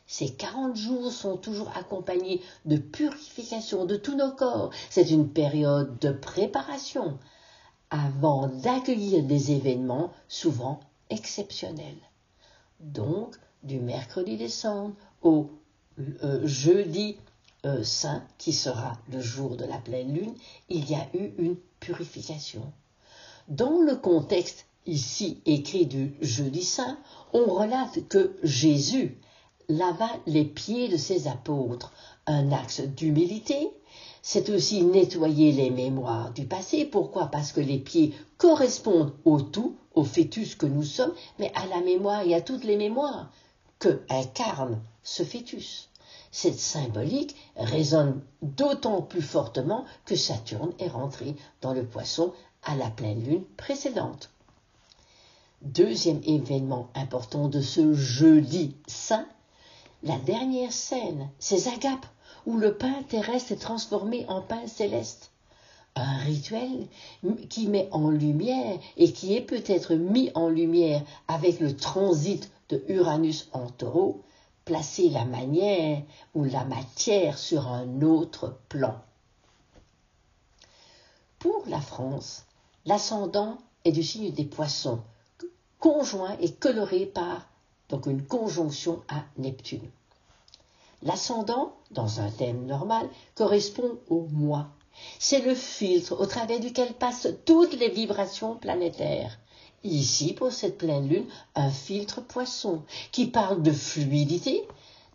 Ces 0.07 0.31
quarante 0.31 0.75
jours 0.75 1.09
sont 1.09 1.37
toujours 1.37 1.71
accompagnés 1.77 2.41
de 2.65 2.75
purification 2.75 3.85
de 3.85 3.95
tous 3.95 4.17
nos 4.17 4.31
corps. 4.31 4.71
C'est 4.89 5.09
une 5.09 5.29
période 5.29 5.99
de 5.99 6.11
préparation 6.11 7.17
avant 7.89 8.47
d'accueillir 8.47 9.23
des 9.23 9.51
événements 9.51 10.11
souvent 10.27 10.79
exceptionnels. 11.09 12.01
Donc, 12.79 13.35
du 13.63 13.79
mercredi 13.79 14.37
décembre 14.37 14.95
au 15.21 15.49
euh, 16.23 16.45
jeudi 16.45 17.17
euh, 17.65 17.83
saint, 17.83 18.23
qui 18.37 18.53
sera 18.53 18.97
le 19.11 19.19
jour 19.19 19.57
de 19.57 19.65
la 19.65 19.77
pleine 19.77 20.13
lune, 20.13 20.35
il 20.69 20.89
y 20.89 20.95
a 20.95 21.07
eu 21.13 21.33
une 21.37 21.55
purification. 21.79 22.71
Dans 23.47 23.81
le 23.81 23.95
contexte 23.95 24.67
ici 24.85 25.41
écrit 25.45 25.85
du 25.85 26.15
jeudi 26.21 26.63
saint, 26.63 26.97
on 27.33 27.45
relate 27.45 28.07
que 28.07 28.37
Jésus 28.43 29.19
lava 29.69 30.09
les 30.25 30.45
pieds 30.45 30.87
de 30.87 30.97
ses 30.97 31.27
apôtres, 31.27 31.91
un 32.25 32.51
axe 32.51 32.81
d'humilité. 32.81 33.71
C'est 34.29 34.49
aussi 34.49 34.83
nettoyer 34.83 35.53
les 35.53 35.69
mémoires 35.69 36.33
du 36.33 36.45
passé. 36.45 36.83
Pourquoi? 36.83 37.27
Parce 37.27 37.53
que 37.53 37.61
les 37.61 37.77
pieds 37.77 38.13
correspondent 38.37 39.13
au 39.23 39.39
tout, 39.39 39.77
au 39.95 40.03
fœtus 40.03 40.55
que 40.55 40.65
nous 40.65 40.83
sommes, 40.83 41.13
mais 41.39 41.49
à 41.55 41.65
la 41.67 41.79
mémoire 41.79 42.23
et 42.23 42.35
à 42.35 42.41
toutes 42.41 42.65
les 42.65 42.75
mémoires 42.75 43.31
que 43.79 44.01
incarne 44.09 44.81
ce 45.01 45.23
fœtus. 45.23 45.87
Cette 46.29 46.59
symbolique 46.59 47.37
résonne 47.55 48.19
d'autant 48.41 49.01
plus 49.01 49.21
fortement 49.21 49.85
que 50.03 50.17
Saturne 50.17 50.73
est 50.77 50.89
rentré 50.89 51.33
dans 51.61 51.71
le 51.71 51.85
poisson 51.85 52.33
à 52.63 52.75
la 52.75 52.89
pleine 52.89 53.23
lune 53.23 53.45
précédente. 53.55 54.29
Deuxième 55.61 56.19
événement 56.25 56.89
important 56.95 57.47
de 57.47 57.61
ce 57.61 57.93
jeudi 57.93 58.75
saint, 58.87 59.25
la 60.03 60.17
dernière 60.17 60.73
scène, 60.73 61.29
c'est 61.39 61.69
Agapes, 61.69 62.05
où 62.47 62.57
le 62.57 62.73
pain 62.73 63.03
terrestre 63.09 63.51
est 63.51 63.57
transformé 63.57 64.25
en 64.29 64.41
pain 64.41 64.65
céleste. 64.67 65.31
Un 65.95 66.17
rituel 66.19 66.87
qui 67.49 67.67
met 67.67 67.89
en 67.91 68.09
lumière 68.09 68.79
et 68.95 69.11
qui 69.11 69.35
est 69.35 69.41
peut-être 69.41 69.95
mis 69.95 70.31
en 70.33 70.47
lumière 70.47 71.03
avec 71.27 71.59
le 71.59 71.75
transit 71.75 72.49
de 72.69 72.81
Uranus 72.87 73.49
en 73.51 73.69
taureau, 73.69 74.23
placer 74.63 75.09
la 75.09 75.25
manière 75.25 76.01
ou 76.35 76.45
la 76.45 76.63
matière 76.63 77.37
sur 77.37 77.67
un 77.67 78.01
autre 78.01 78.57
plan. 78.69 78.97
Pour 81.39 81.63
la 81.67 81.81
France, 81.81 82.45
l'ascendant 82.85 83.57
est 83.83 83.91
du 83.91 84.03
signe 84.03 84.31
des 84.31 84.45
poissons, 84.45 85.01
conjoint 85.79 86.37
et 86.39 86.53
coloré 86.53 87.07
par 87.07 87.49
donc 87.89 88.05
une 88.05 88.25
conjonction 88.25 89.03
à 89.09 89.25
Neptune. 89.37 89.89
L'ascendant, 91.03 91.73
dans 91.91 92.19
un 92.21 92.31
thème 92.31 92.65
normal, 92.65 93.07
correspond 93.35 93.99
au 94.09 94.27
moi. 94.31 94.67
C'est 95.19 95.41
le 95.41 95.53
filtre 95.53 96.19
au 96.19 96.25
travers 96.25 96.59
duquel 96.59 96.93
passent 96.93 97.27
toutes 97.45 97.73
les 97.73 97.89
vibrations 97.89 98.55
planétaires. 98.55 99.37
Ici, 99.83 100.33
pour 100.33 100.51
cette 100.51 100.79
pleine 100.79 101.07
lune, 101.07 101.27
un 101.55 101.69
filtre 101.69 102.21
poisson 102.21 102.81
qui 103.11 103.27
parle 103.27 103.61
de 103.61 103.71
fluidité, 103.71 104.67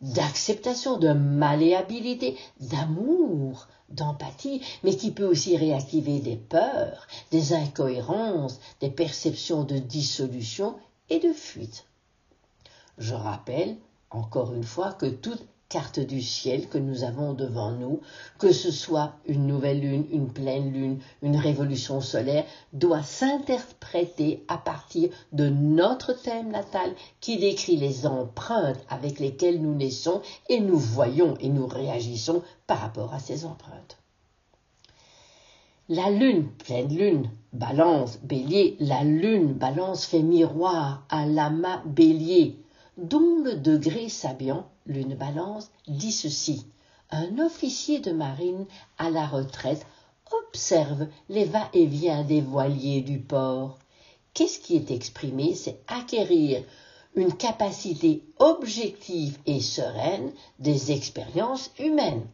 d'acceptation, 0.02 0.98
de 0.98 1.12
malléabilité, 1.12 2.36
d'amour, 2.60 3.66
d'empathie, 3.88 4.62
mais 4.82 4.96
qui 4.96 5.10
peut 5.10 5.26
aussi 5.26 5.56
réactiver 5.56 6.20
des 6.20 6.36
peurs, 6.36 7.06
des 7.30 7.52
incohérences, 7.52 8.60
des 8.80 8.90
perceptions 8.90 9.64
de 9.64 9.78
dissolution 9.78 10.76
et 11.10 11.18
de 11.18 11.32
fuite. 11.32 11.86
Je 12.98 13.14
rappelle 13.14 13.76
encore 14.10 14.52
une 14.54 14.64
fois 14.64 14.92
que 14.92 15.06
toute 15.06 15.44
carte 15.72 16.00
du 16.00 16.20
ciel 16.20 16.68
que 16.68 16.76
nous 16.76 17.02
avons 17.02 17.32
devant 17.32 17.70
nous, 17.70 18.00
que 18.38 18.52
ce 18.52 18.70
soit 18.70 19.14
une 19.26 19.46
nouvelle 19.46 19.80
lune, 19.80 20.04
une 20.12 20.30
pleine 20.30 20.70
lune, 20.70 20.98
une 21.22 21.38
révolution 21.38 22.02
solaire, 22.02 22.44
doit 22.74 23.02
s'interpréter 23.02 24.44
à 24.48 24.58
partir 24.58 25.08
de 25.32 25.48
notre 25.48 26.12
thème 26.12 26.50
natal 26.50 26.92
qui 27.20 27.38
décrit 27.38 27.78
les 27.78 28.06
empreintes 28.06 28.84
avec 28.90 29.18
lesquelles 29.18 29.62
nous 29.62 29.74
naissons 29.74 30.20
et 30.50 30.60
nous 30.60 30.78
voyons 30.78 31.38
et 31.40 31.48
nous 31.48 31.66
réagissons 31.66 32.42
par 32.66 32.80
rapport 32.80 33.14
à 33.14 33.18
ces 33.18 33.46
empreintes. 33.46 33.96
La 35.88 36.10
lune, 36.10 36.48
pleine 36.64 36.94
lune, 36.94 37.30
balance, 37.54 38.18
bélier, 38.22 38.76
la 38.78 39.04
lune, 39.04 39.54
balance 39.54 40.04
fait 40.04 40.22
miroir 40.22 41.06
à 41.08 41.24
l'amas 41.24 41.80
bélier, 41.86 42.58
dont 42.98 43.42
le 43.42 43.54
degré 43.54 44.10
sabiant, 44.10 44.66
lune 44.86 45.14
balance, 45.14 45.70
dit 45.86 46.12
ceci. 46.12 46.66
Un 47.10 47.38
officier 47.38 48.00
de 48.00 48.12
marine 48.12 48.66
à 48.98 49.10
la 49.10 49.26
retraite 49.26 49.86
observe 50.48 51.06
les 51.28 51.44
va-et-vient 51.44 52.24
des 52.24 52.40
voiliers 52.40 53.02
du 53.02 53.18
port. 53.18 53.78
Qu'est-ce 54.34 54.58
qui 54.58 54.76
est 54.76 54.90
exprimé? 54.90 55.54
C'est 55.54 55.80
acquérir 55.88 56.64
une 57.14 57.34
capacité 57.34 58.24
objective 58.38 59.38
et 59.46 59.60
sereine 59.60 60.32
des 60.58 60.92
expériences 60.92 61.70
humaines 61.78 62.26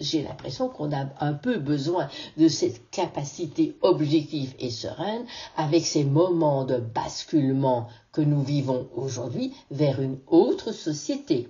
j'ai 0.00 0.22
l'impression 0.22 0.68
qu'on 0.68 0.92
a 0.92 1.06
un 1.20 1.34
peu 1.34 1.58
besoin 1.58 2.08
de 2.38 2.48
cette 2.48 2.90
capacité 2.90 3.76
objective 3.82 4.54
et 4.58 4.70
sereine 4.70 5.26
avec 5.56 5.84
ces 5.84 6.04
moments 6.04 6.64
de 6.64 6.78
basculement 6.78 7.86
que 8.12 8.22
nous 8.22 8.42
vivons 8.42 8.88
aujourd'hui 8.96 9.52
vers 9.70 10.00
une 10.00 10.18
autre 10.26 10.72
société 10.72 11.48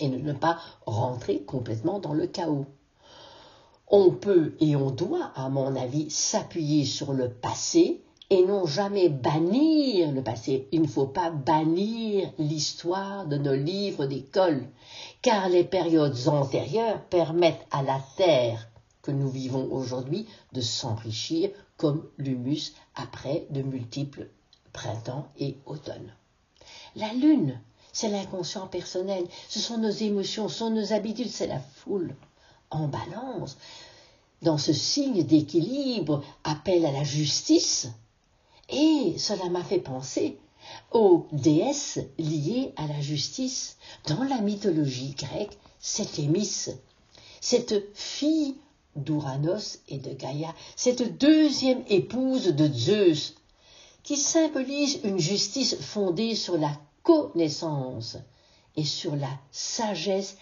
et 0.00 0.08
ne 0.08 0.32
pas 0.32 0.58
rentrer 0.84 1.42
complètement 1.42 1.98
dans 1.98 2.14
le 2.14 2.26
chaos. 2.26 2.66
On 3.88 4.10
peut 4.10 4.56
et 4.60 4.74
on 4.74 4.90
doit, 4.90 5.30
à 5.36 5.48
mon 5.48 5.76
avis, 5.76 6.10
s'appuyer 6.10 6.84
sur 6.84 7.12
le 7.12 7.30
passé 7.30 8.02
et 8.30 8.44
non 8.44 8.66
jamais 8.66 9.08
bannir 9.08 10.10
le 10.10 10.22
passé. 10.22 10.68
Il 10.72 10.82
ne 10.82 10.88
faut 10.88 11.06
pas 11.06 11.30
bannir 11.30 12.32
l'histoire 12.38 13.26
de 13.26 13.36
nos 13.36 13.54
livres 13.54 14.06
d'école, 14.06 14.66
car 15.22 15.48
les 15.48 15.64
périodes 15.64 16.26
antérieures 16.26 17.02
permettent 17.04 17.66
à 17.70 17.82
la 17.82 18.00
terre 18.16 18.68
que 19.02 19.12
nous 19.12 19.28
vivons 19.28 19.68
aujourd'hui 19.70 20.26
de 20.52 20.60
s'enrichir 20.60 21.50
comme 21.76 22.08
l'humus 22.18 22.72
après 22.96 23.46
de 23.50 23.62
multiples 23.62 24.28
printemps 24.72 25.28
et 25.38 25.56
automnes. 25.64 26.12
La 26.96 27.12
lune, 27.12 27.60
c'est 27.96 28.10
l'inconscient 28.10 28.66
personnel, 28.66 29.24
ce 29.48 29.58
sont 29.58 29.78
nos 29.78 29.88
émotions, 29.88 30.50
ce 30.50 30.58
sont 30.58 30.68
nos 30.68 30.92
habitudes, 30.92 31.30
c'est 31.30 31.46
la 31.46 31.60
foule 31.60 32.14
en 32.70 32.88
balance. 32.88 33.56
Dans 34.42 34.58
ce 34.58 34.74
signe 34.74 35.22
d'équilibre, 35.22 36.22
appel 36.44 36.84
à 36.84 36.92
la 36.92 37.04
justice, 37.04 37.88
et 38.68 39.14
cela 39.16 39.48
m'a 39.48 39.64
fait 39.64 39.78
penser 39.78 40.36
aux 40.92 41.26
déesses 41.32 41.98
liées 42.18 42.74
à 42.76 42.86
la 42.86 43.00
justice. 43.00 43.78
Dans 44.06 44.24
la 44.24 44.42
mythologie 44.42 45.14
grecque, 45.16 45.56
c'est 45.80 46.12
Thémis, 46.12 46.68
cette 47.40 47.82
fille 47.94 48.56
d'Ouranos 48.94 49.78
et 49.88 49.96
de 49.96 50.12
Gaïa, 50.12 50.54
cette 50.76 51.16
deuxième 51.16 51.82
épouse 51.88 52.48
de 52.48 52.70
Zeus, 52.70 53.36
qui 54.02 54.18
symbolise 54.18 55.00
une 55.02 55.18
justice 55.18 55.76
fondée 55.80 56.34
sur 56.34 56.58
la 56.58 56.78
connaissance 57.06 58.18
et 58.74 58.84
sur 58.84 59.14
la 59.14 59.30
sagesse 59.52 60.36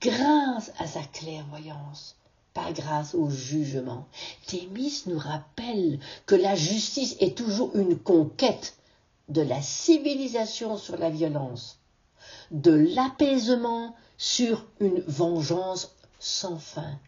grâce 0.00 0.72
à 0.78 0.86
sa 0.86 1.02
clairvoyance, 1.02 2.16
pas 2.54 2.72
grâce 2.72 3.14
au 3.14 3.28
jugement. 3.28 4.06
Thémis 4.46 5.02
nous 5.06 5.18
rappelle 5.18 6.00
que 6.24 6.34
la 6.34 6.54
justice 6.54 7.14
est 7.20 7.36
toujours 7.36 7.76
une 7.76 7.98
conquête 7.98 8.78
de 9.28 9.42
la 9.42 9.60
civilisation 9.60 10.78
sur 10.78 10.96
la 10.96 11.10
violence, 11.10 11.78
de 12.50 12.72
l'apaisement 12.72 13.94
sur 14.16 14.64
une 14.80 15.00
vengeance 15.00 15.94
sans 16.18 16.56
fin, 16.56 16.98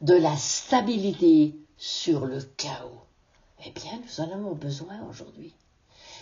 de 0.00 0.14
la 0.14 0.34
stabilité 0.38 1.54
sur 1.76 2.24
le 2.24 2.40
chaos. 2.56 3.02
Eh 3.66 3.70
bien, 3.72 4.00
nous 4.02 4.24
en 4.24 4.30
avons 4.32 4.54
besoin 4.54 4.98
aujourd'hui. 5.10 5.52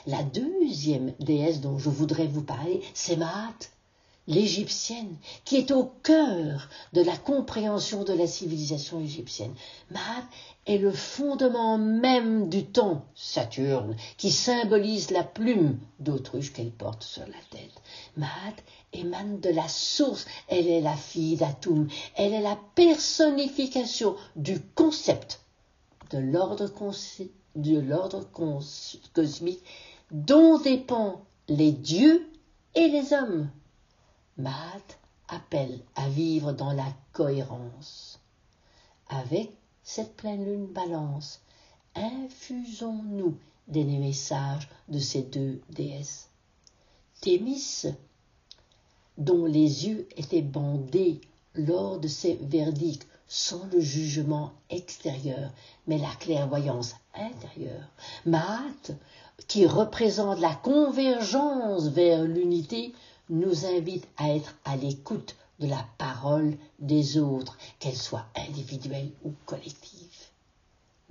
La 0.09 0.23
deuxième 0.23 1.12
déesse 1.21 1.61
dont 1.61 1.79
je 1.79 1.91
voudrais 1.91 2.27
vous 2.27 2.41
parler, 2.41 2.81
c'est 2.95 3.17
Maat, 3.17 3.59
l'égyptienne, 4.27 5.15
qui 5.45 5.57
est 5.57 5.71
au 5.71 5.85
cœur 6.03 6.71
de 6.95 7.03
la 7.03 7.15
compréhension 7.15 8.05
de 8.05 8.15
la 8.15 8.27
civilisation 8.27 9.00
égyptienne. 9.00 9.53
Maat 9.91 10.25
est 10.65 10.79
le 10.79 10.93
fondement 10.93 11.77
même 11.77 12.49
du 12.49 12.65
temps, 12.65 13.05
Saturne, 13.15 13.97
qui 14.17 14.31
symbolise 14.31 15.11
la 15.11 15.25
plume 15.25 15.79
d'autruche 15.99 16.55
qu'elle 16.55 16.71
porte 16.71 17.03
sur 17.03 17.27
la 17.27 17.43
tête. 17.50 17.83
Maat 18.17 18.57
émane 18.95 19.41
de 19.41 19.50
la 19.50 19.69
source, 19.69 20.25
elle 20.49 20.69
est 20.69 20.81
la 20.81 20.97
fille 20.97 21.37
d'Atum, 21.37 21.87
elle 22.15 22.33
est 22.33 22.41
la 22.41 22.59
personnification 22.75 24.17
du 24.37 24.59
concept 24.75 25.43
de 26.11 26.19
l'ordre 26.19 26.71
cosmique 29.12 29.62
dont 30.11 30.59
dépendent 30.59 31.21
les 31.49 31.73
dieux 31.73 32.31
et 32.75 32.88
les 32.88 33.12
hommes. 33.12 33.50
Maat 34.37 34.99
appelle 35.29 35.81
à 35.97 36.09
vivre 36.09 36.53
dans 36.53 36.73
la 36.73 36.87
cohérence. 37.12 38.21
Avec 39.09 39.50
cette 39.83 40.17
pleine 40.17 40.45
lune 40.45 40.67
balance, 40.67 41.41
infusons-nous 41.95 43.37
des 43.67 43.85
messages 43.85 44.69
de 44.88 44.99
ces 44.99 45.23
deux 45.23 45.61
déesses. 45.71 46.29
Thémis, 47.21 47.85
dont 49.19 49.45
les 49.45 49.87
yeux 49.87 50.09
étaient 50.17 50.43
bandés 50.43 51.21
lors 51.55 51.99
de 51.99 52.09
ses 52.09 52.37
verdicts 52.37 53.07
sans 53.27 53.67
le 53.73 53.81
jugement 53.81 54.53
extérieur, 54.71 55.50
mais 55.87 55.99
la 55.99 56.14
clairvoyance 56.14 56.94
intérieure. 57.14 57.88
Maat, 58.25 58.94
qui 59.46 59.66
représente 59.66 60.40
la 60.40 60.55
convergence 60.55 61.88
vers 61.88 62.24
l'unité, 62.24 62.94
nous 63.31 63.66
invite 63.66 64.07
à 64.16 64.35
être 64.35 64.55
à 64.64 64.77
l'écoute 64.77 65.37
de 65.59 65.66
la 65.66 65.85
parole 65.98 66.57
des 66.79 67.18
autres, 67.18 67.57
qu'elle 67.79 67.96
soit 67.96 68.27
individuelle 68.37 69.11
ou 69.24 69.33
collective. 69.46 70.29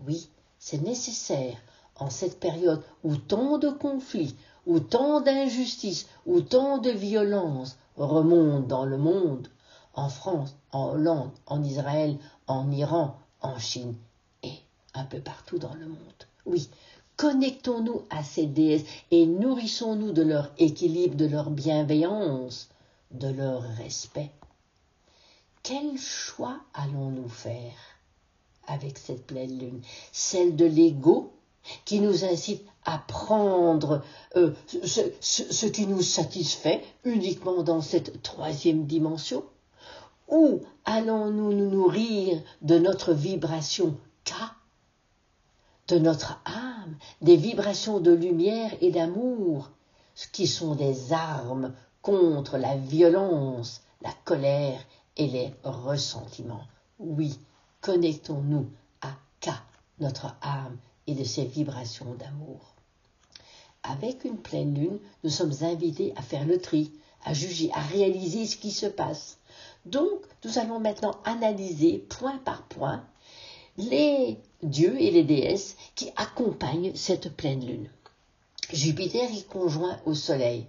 Oui, 0.05 0.29
c'est 0.59 0.81
nécessaire 0.81 1.57
en 1.95 2.09
cette 2.09 2.39
période 2.39 2.83
où 3.03 3.17
tant 3.17 3.57
de 3.57 3.69
conflits, 3.69 4.35
où 4.65 4.79
tant 4.79 5.21
d'injustices, 5.21 6.07
où 6.25 6.41
tant 6.41 6.77
de 6.77 6.91
violences 6.91 7.77
remontent 7.97 8.67
dans 8.67 8.85
le 8.85 8.97
monde, 8.97 9.47
en 9.93 10.09
France, 10.09 10.55
en 10.71 10.91
Hollande, 10.91 11.31
en 11.47 11.63
Israël, 11.63 12.17
en 12.45 12.71
Iran, 12.71 13.17
en 13.41 13.57
Chine 13.57 13.95
et 14.43 14.53
un 14.93 15.03
peu 15.05 15.19
partout 15.19 15.57
dans 15.57 15.73
le 15.73 15.87
monde. 15.87 15.97
Oui, 16.45 16.69
connectons-nous 17.17 18.03
à 18.12 18.23
ces 18.23 18.45
déesses 18.45 18.86
et 19.12 19.25
nourrissons-nous 19.25 20.12
de 20.12 20.21
leur 20.21 20.51
équilibre, 20.60 21.15
de 21.15 21.25
leur 21.25 21.49
bienveillance, 21.49 22.69
de 23.12 23.27
leur 23.27 23.62
respect. 23.62 24.32
Quel 25.63 25.97
choix 25.97 26.60
allons-nous 26.73 27.27
faire 27.27 27.73
avec 28.67 28.97
cette 28.97 29.25
pleine 29.25 29.58
lune? 29.60 29.82
Celle 30.12 30.56
de 30.56 30.65
l'ego 30.65 31.34
qui 31.84 31.99
nous 31.99 32.23
incite 32.23 32.63
à 32.86 32.99
prendre 32.99 34.01
euh, 34.38 34.53
ce 34.82 35.65
qui 35.65 35.88
nous 35.88 36.01
satisfait 36.01 36.84
uniquement 37.03 37.63
dans 37.63 37.82
cette 37.82 38.21
troisième 38.21 38.86
dimension? 38.86 39.43
Où 40.30 40.62
allons-nous 40.86 41.53
nous 41.53 41.69
nourrir 41.69 42.41
de 42.62 42.77
notre 42.77 43.13
vibration 43.13 43.97
de 45.88 45.97
notre 45.97 46.39
âme, 46.45 46.97
des 47.21 47.38
vibrations 47.38 48.00
de 48.00 48.12
lumière 48.12 48.71
et 48.82 48.91
d'amour, 48.91 49.71
qui 50.32 50.47
sont 50.47 50.76
des 50.76 51.13
armes 51.13 51.73
contre 52.02 52.58
la 52.58 52.76
violence, 52.76 53.82
la 54.02 54.12
colère 54.26 54.80
et 55.15 55.28
les 55.28 55.54
ressentiments. 55.63 56.65
Oui, 57.00 57.39
connectons-nous 57.82 58.69
à 59.02 59.10
K, 59.39 59.50
notre 60.00 60.36
âme, 60.41 60.78
et 61.08 61.13
de 61.13 61.23
ses 61.23 61.45
vibrations 61.45 62.13
d'amour. 62.15 62.76
Avec 63.84 64.26
une 64.26 64.38
pleine 64.38 64.73
lune, 64.73 65.00
nous 65.23 65.30
sommes 65.30 65.54
invités 65.62 66.13
à 66.17 66.21
faire 66.21 66.45
le 66.45 66.60
tri, 66.60 66.91
à 67.23 67.34
juger, 67.34 67.71
à 67.73 67.82
réaliser 67.82 68.45
ce 68.45 68.58
qui 68.58 68.71
se 68.71 68.86
passe. 68.86 69.38
Donc, 69.86 70.19
nous 70.43 70.60
allons 70.60 70.80
maintenant 70.80 71.15
analyser 71.23 72.00
point 72.10 72.38
par 72.39 72.63
point 72.63 73.06
les 73.77 74.39
dieux 74.63 74.99
et 74.99 75.11
les 75.11 75.23
déesses 75.23 75.75
qui 75.95 76.09
accompagnent 76.15 76.95
cette 76.95 77.35
pleine 77.35 77.65
lune. 77.65 77.89
Jupiter 78.73 79.29
est 79.31 79.47
conjoint 79.47 79.99
au 80.05 80.13
Soleil, 80.13 80.67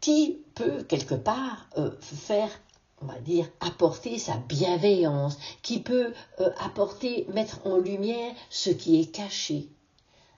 qui 0.00 0.38
peut 0.54 0.82
quelque 0.84 1.14
part 1.14 1.68
euh, 1.78 1.90
faire, 2.00 2.50
on 3.00 3.06
va 3.06 3.18
dire, 3.18 3.48
apporter 3.60 4.18
sa 4.18 4.36
bienveillance, 4.36 5.38
qui 5.62 5.80
peut 5.80 6.12
euh, 6.40 6.50
apporter, 6.60 7.26
mettre 7.32 7.66
en 7.66 7.78
lumière 7.78 8.32
ce 8.50 8.70
qui 8.70 9.00
est 9.00 9.10
caché. 9.10 9.68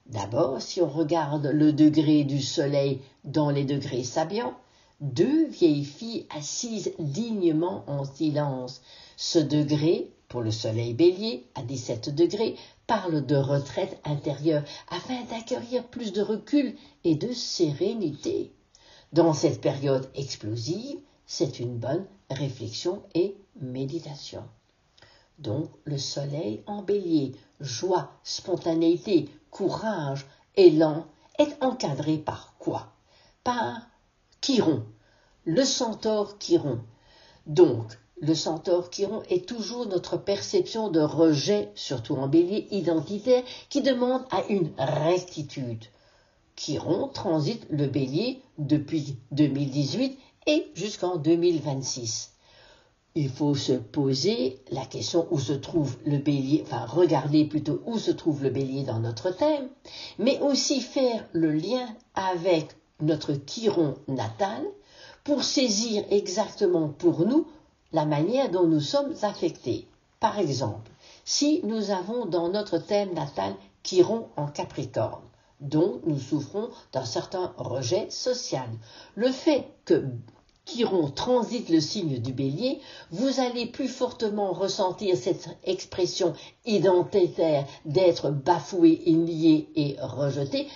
D'abord, 0.07 0.61
si 0.61 0.81
on 0.81 0.89
regarde 0.89 1.47
le 1.47 1.73
degré 1.73 2.23
du 2.23 2.41
Soleil 2.41 3.01
dans 3.23 3.49
les 3.49 3.65
degrés 3.65 4.03
sabiens, 4.03 4.55
deux 5.01 5.47
vieilles 5.47 5.85
filles 5.85 6.27
assises 6.29 6.93
dignement 6.99 7.83
en 7.87 8.05
silence. 8.05 8.81
Ce 9.17 9.39
degré, 9.39 10.14
pour 10.35 10.43
le 10.43 10.51
soleil 10.51 10.93
bélier, 10.93 11.47
à 11.55 11.61
17 11.61 12.13
degrés, 12.13 12.57
parle 12.87 13.25
de 13.25 13.37
retraite 13.37 13.97
intérieure 14.03 14.65
afin 14.89 15.23
d'accueillir 15.29 15.87
plus 15.87 16.11
de 16.11 16.21
recul 16.21 16.75
et 17.05 17.15
de 17.15 17.31
sérénité. 17.31 18.51
Dans 19.13 19.31
cette 19.31 19.61
période 19.61 20.09
explosive, 20.13 20.97
c'est 21.25 21.61
une 21.61 21.77
bonne 21.77 22.05
réflexion 22.29 23.01
et 23.13 23.37
méditation. 23.61 24.43
Donc 25.39 25.69
le 25.85 25.97
soleil 25.97 26.63
en 26.67 26.81
bélier, 26.81 27.31
joie, 27.61 28.11
spontanéité, 28.25 29.29
courage, 29.51 30.25
élan, 30.57 31.05
est 31.39 31.63
encadré 31.63 32.17
par 32.17 32.55
quoi? 32.59 32.91
Par 33.45 33.87
Chiron, 34.41 34.83
le 35.45 35.63
centaure 35.63 36.37
Chiron. 36.39 36.81
Donc, 37.45 37.97
le 38.21 38.33
centaure 38.33 38.89
Chiron 38.89 39.23
est 39.29 39.45
toujours 39.45 39.87
notre 39.87 40.17
perception 40.17 40.89
de 40.89 41.01
rejet, 41.01 41.69
surtout 41.75 42.15
en 42.15 42.27
bélier 42.27 42.67
identitaire, 42.71 43.43
qui 43.69 43.81
demande 43.81 44.23
à 44.31 44.43
une 44.49 44.71
rectitude. 44.77 45.85
Chiron 46.55 47.09
transite 47.09 47.65
le 47.69 47.87
bélier 47.87 48.41
depuis 48.57 49.17
2018 49.31 50.17
et 50.47 50.71
jusqu'en 50.73 51.17
2026. 51.17 52.31
il 53.17 53.29
faut 53.29 53.55
se 53.55 53.73
poser 53.73 54.59
la 54.71 54.85
question 54.85 55.27
où 55.31 55.39
se 55.39 55.53
trouve 55.53 55.97
le 56.05 56.17
bélier, 56.17 56.63
enfin 56.65 56.85
regarder 56.85 57.45
plutôt 57.45 57.81
où 57.85 57.97
se 57.97 58.11
trouve 58.11 58.43
le 58.43 58.49
bélier 58.49 58.83
dans 58.83 58.99
notre 58.99 59.31
thème, 59.31 59.69
mais 60.19 60.39
aussi 60.41 60.81
faire 60.81 61.25
le 61.31 61.51
lien 61.51 61.87
avec 62.13 62.75
notre 63.01 63.33
chiron 63.33 63.95
natal 64.07 64.63
pour 65.23 65.43
saisir 65.43 66.03
exactement 66.09 66.89
pour 66.89 67.25
nous 67.25 67.47
la 67.95 68.05
manière 68.05 68.51
dont 68.51 68.67
nous 68.67 68.81
sommes 68.81 69.13
affectés. 69.21 69.87
Par 70.19 70.37
exemple, 70.37 70.91
si 71.23 71.61
nous 71.63 71.91
avons 71.91 72.25
dans 72.25 72.49
notre 72.49 72.77
thème 72.77 73.13
natal 73.13 73.55
chiron 73.83 74.27
en 74.35 74.47
capricorne, 74.47 75.23
dont 75.61 76.01
nous 76.05 76.19
souffrons 76.19 76.69
d'un 76.91 77.05
certain 77.05 77.53
rejet 77.55 78.09
social, 78.09 78.67
le 79.15 79.31
fait 79.31 79.69
que 79.85 80.03
Chiron 80.65 81.09
transite 81.09 81.69
le 81.69 81.79
signe 81.79 82.17
du 82.17 82.33
bélier, 82.33 82.81
vous 83.11 83.39
allez 83.39 83.65
plus 83.65 83.87
fortement 83.87 84.51
ressentir 84.51 85.15
cette 85.15 85.47
expression 85.63 86.33
identitaire 86.65 87.65
d'être 87.85 88.29
bafoué, 88.29 88.95
lié 89.05 89.69
et 89.75 89.95
rejeté, 90.01 90.67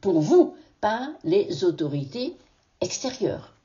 pour 0.00 0.20
vous, 0.20 0.54
pas 0.80 1.10
les 1.24 1.64
autorités 1.64 2.34
extérieures. 2.80 3.57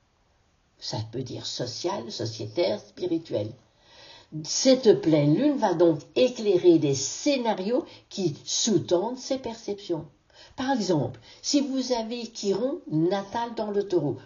Ça 0.84 0.98
peut 1.14 1.24
dire 1.24 1.46
social, 1.46 2.12
sociétaire, 2.12 2.78
spirituel. 2.78 3.48
Cette 4.44 5.00
pleine 5.02 5.34
lune 5.34 5.56
va 5.56 5.76
donc 5.76 6.00
éclairer 6.18 6.78
des 6.78 6.94
scénarios 6.94 7.86
qui 8.10 8.36
sous-tendent 8.44 9.18
ces 9.18 9.38
perceptions. 9.38 10.06
Par 10.58 10.74
exemple, 10.74 11.22
si 11.42 11.62
vous 11.62 11.94
avez 11.94 12.24
Chiron 12.34 12.82
natal 12.92 13.56
dans 13.56 13.72
le 13.72 13.88
taureau, 13.88 14.18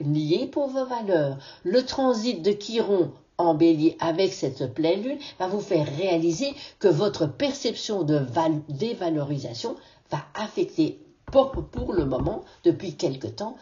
lié 0.00 0.48
pour 0.48 0.66
vos 0.66 0.84
valeurs, 0.84 1.38
le 1.62 1.86
transit 1.86 2.42
de 2.42 2.50
Chiron 2.50 3.12
en 3.38 3.54
bélier 3.54 3.96
avec 4.00 4.32
cette 4.32 4.74
pleine 4.74 5.00
lune 5.00 5.18
va 5.38 5.46
vous 5.46 5.60
faire 5.60 5.86
réaliser 5.96 6.54
que 6.80 6.88
votre 6.88 7.26
perception 7.26 8.02
de 8.02 8.20
dévalorisation 8.68 9.76
va 10.10 10.24
affecter 10.34 10.98
pour, 11.26 11.52
pour, 11.52 11.92
le 11.92 12.04
moment, 12.04 12.42
depuis 12.64 12.94
quelque 12.94 13.28
temps, 13.28 13.56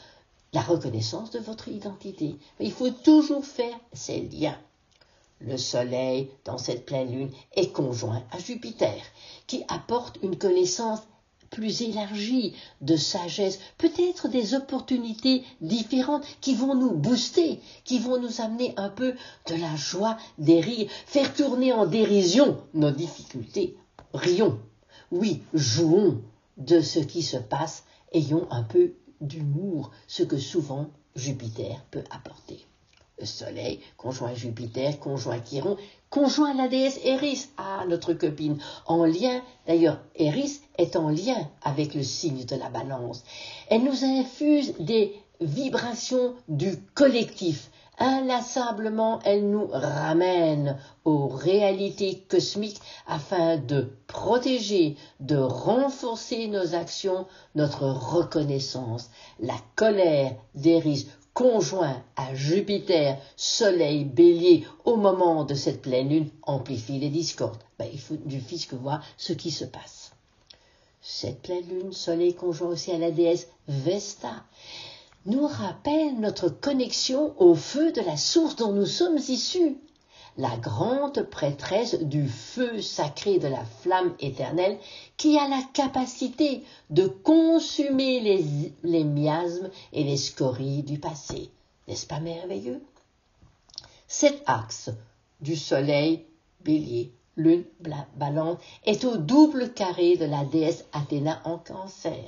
la 0.52 0.60
reconnaissance 0.60 1.30
de 1.30 1.38
votre 1.38 1.68
identité. 1.68 2.36
Il 2.60 2.72
faut 2.72 2.90
toujours 2.90 3.44
faire 3.44 3.78
ces 3.92 4.20
liens. 4.20 4.58
Le 5.40 5.56
Soleil, 5.56 6.30
dans 6.44 6.58
cette 6.58 6.86
pleine 6.86 7.10
lune, 7.10 7.30
est 7.54 7.72
conjoint 7.72 8.22
à 8.30 8.38
Jupiter, 8.38 9.02
qui 9.46 9.64
apporte 9.68 10.18
une 10.22 10.38
connaissance 10.38 11.00
plus 11.50 11.82
élargie 11.82 12.54
de 12.80 12.96
sagesse, 12.96 13.58
peut-être 13.76 14.28
des 14.28 14.54
opportunités 14.54 15.44
différentes 15.60 16.24
qui 16.40 16.54
vont 16.54 16.74
nous 16.74 16.92
booster, 16.92 17.60
qui 17.84 17.98
vont 17.98 18.20
nous 18.20 18.40
amener 18.40 18.72
un 18.76 18.88
peu 18.88 19.14
de 19.46 19.54
la 19.54 19.76
joie, 19.76 20.16
des 20.38 20.60
rires, 20.60 20.90
faire 21.06 21.34
tourner 21.34 21.72
en 21.72 21.86
dérision 21.86 22.62
nos 22.72 22.90
difficultés. 22.90 23.76
Rions, 24.14 24.58
oui, 25.10 25.42
jouons 25.52 26.22
de 26.56 26.80
ce 26.80 27.00
qui 27.00 27.22
se 27.22 27.36
passe, 27.36 27.84
ayons 28.12 28.46
un 28.50 28.62
peu 28.62 28.94
d'humour, 29.22 29.90
ce 30.06 30.22
que 30.22 30.38
souvent 30.38 30.90
Jupiter 31.16 31.85
peut 31.90 32.04
apporter. 32.11 32.64
Le 33.18 33.26
Soleil, 33.26 33.78
conjoint 33.96 34.35
Jupiter, 34.35 34.98
conjoint 34.98 35.38
Chiron, 35.38 35.76
conjoint 36.11 36.54
la 36.54 36.68
déesse 36.68 36.98
Eris, 37.04 37.48
ah, 37.56 37.85
notre 37.88 38.14
copine, 38.14 38.58
en 38.87 39.04
lien, 39.04 39.42
d'ailleurs, 39.66 40.00
Eris 40.16 40.61
est 40.76 40.96
en 40.96 41.08
lien 41.08 41.48
avec 41.62 41.94
le 41.94 42.02
signe 42.02 42.44
de 42.44 42.56
la 42.56 42.68
balance. 42.68 43.22
Elle 43.68 43.85
nous 43.85 44.04
infuse 44.04 44.74
des 44.78 45.14
vibrations 45.40 46.35
du 46.48 46.76
collectif. 46.94 47.70
Inlassablement, 48.04 49.20
elle 49.24 49.48
nous 49.48 49.68
ramène 49.68 50.76
aux 51.04 51.28
réalités 51.28 52.24
cosmiques 52.28 52.80
afin 53.06 53.58
de 53.58 53.92
protéger, 54.08 54.96
de 55.20 55.36
renforcer 55.36 56.48
nos 56.48 56.74
actions, 56.74 57.28
notre 57.54 57.84
reconnaissance. 57.86 59.08
La 59.38 59.54
colère 59.76 60.34
d'Eris 60.56 61.06
conjoint 61.32 62.02
à 62.16 62.34
Jupiter, 62.34 63.18
Soleil, 63.36 64.04
Bélier, 64.04 64.66
au 64.84 64.96
moment 64.96 65.44
de 65.44 65.54
cette 65.54 65.82
pleine 65.82 66.08
lune, 66.08 66.30
amplifie 66.42 66.98
les 66.98 67.08
discordes. 67.08 67.62
Ben, 67.78 67.86
il 67.92 68.00
faut 68.00 68.16
du 68.16 68.40
fisc 68.40 68.74
voir 68.74 69.00
ce 69.16 69.32
qui 69.32 69.52
se 69.52 69.64
passe. 69.64 70.10
Cette 71.00 71.42
pleine 71.42 71.68
lune, 71.68 71.92
Soleil 71.92 72.34
conjoint 72.34 72.70
aussi 72.70 72.90
à 72.90 72.98
la 72.98 73.12
déesse 73.12 73.46
Vesta, 73.68 74.42
nous 75.26 75.46
rappelle 75.46 76.18
notre 76.18 76.48
connexion 76.48 77.35
au 77.38 77.54
feu 77.54 77.92
de 77.92 78.00
la 78.00 78.16
source 78.16 78.56
dont 78.56 78.72
nous 78.72 78.87
sommes 78.87 79.18
issus 79.18 79.76
la 80.38 80.56
grande 80.56 81.22
prêtresse 81.22 81.94
du 82.00 82.26
feu 82.28 82.80
sacré 82.80 83.38
de 83.38 83.48
la 83.48 83.64
flamme 83.64 84.14
éternelle 84.18 84.78
qui 85.16 85.38
a 85.38 85.48
la 85.48 85.62
capacité 85.74 86.62
de 86.90 87.06
consumer 87.06 88.20
les, 88.82 89.04
miasmes 89.04 89.70
et 89.92 90.04
les 90.04 90.16
scories 90.16 90.82
du 90.82 90.98
passé. 90.98 91.50
N'est-ce 91.87 92.06
pas 92.06 92.20
merveilleux? 92.20 92.82
Cet 94.08 94.42
axe 94.46 94.90
du 95.40 95.56
soleil, 95.56 96.24
bélier, 96.64 97.12
lune, 97.37 97.64
balance 98.16 98.58
est 98.85 99.04
au 99.04 99.16
double 99.16 99.72
carré 99.72 100.16
de 100.16 100.24
la 100.24 100.44
déesse 100.44 100.85
Athéna 100.92 101.42
en 101.44 101.58
cancer. 101.58 102.24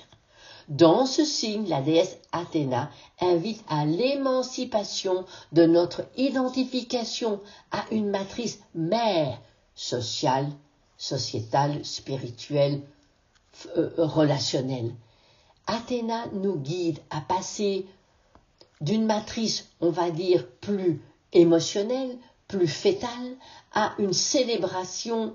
Dans 0.69 1.05
ce 1.05 1.25
signe, 1.25 1.69
la 1.69 1.83
déesse 1.83 2.17
Athéna 2.33 2.91
invite 3.21 3.63
à 3.69 3.85
l'émancipation 3.85 5.25
de 5.53 5.67
notre 5.67 6.07
identification 6.17 7.41
à 7.71 7.85
une 7.91 8.09
matrice 8.09 8.61
mère 8.75 9.39
sociale, 9.75 10.51
sociétale, 10.97 11.85
spirituelle, 11.85 12.81
euh, 13.77 13.91
relationnelle. 13.99 14.95
Athéna 15.67 16.27
nous 16.33 16.57
guide 16.57 16.99
à 17.11 17.21
passer 17.21 17.87
d'une 18.81 19.07
matrice, 19.07 19.69
on 19.81 19.91
va 19.91 20.11
dire, 20.11 20.47
plus 20.61 21.01
émotionnelle, 21.33 22.17
plus 22.49 22.69
fétale, 22.69 23.37
à 23.73 23.95
une 23.99 24.13
célébration, 24.13 25.35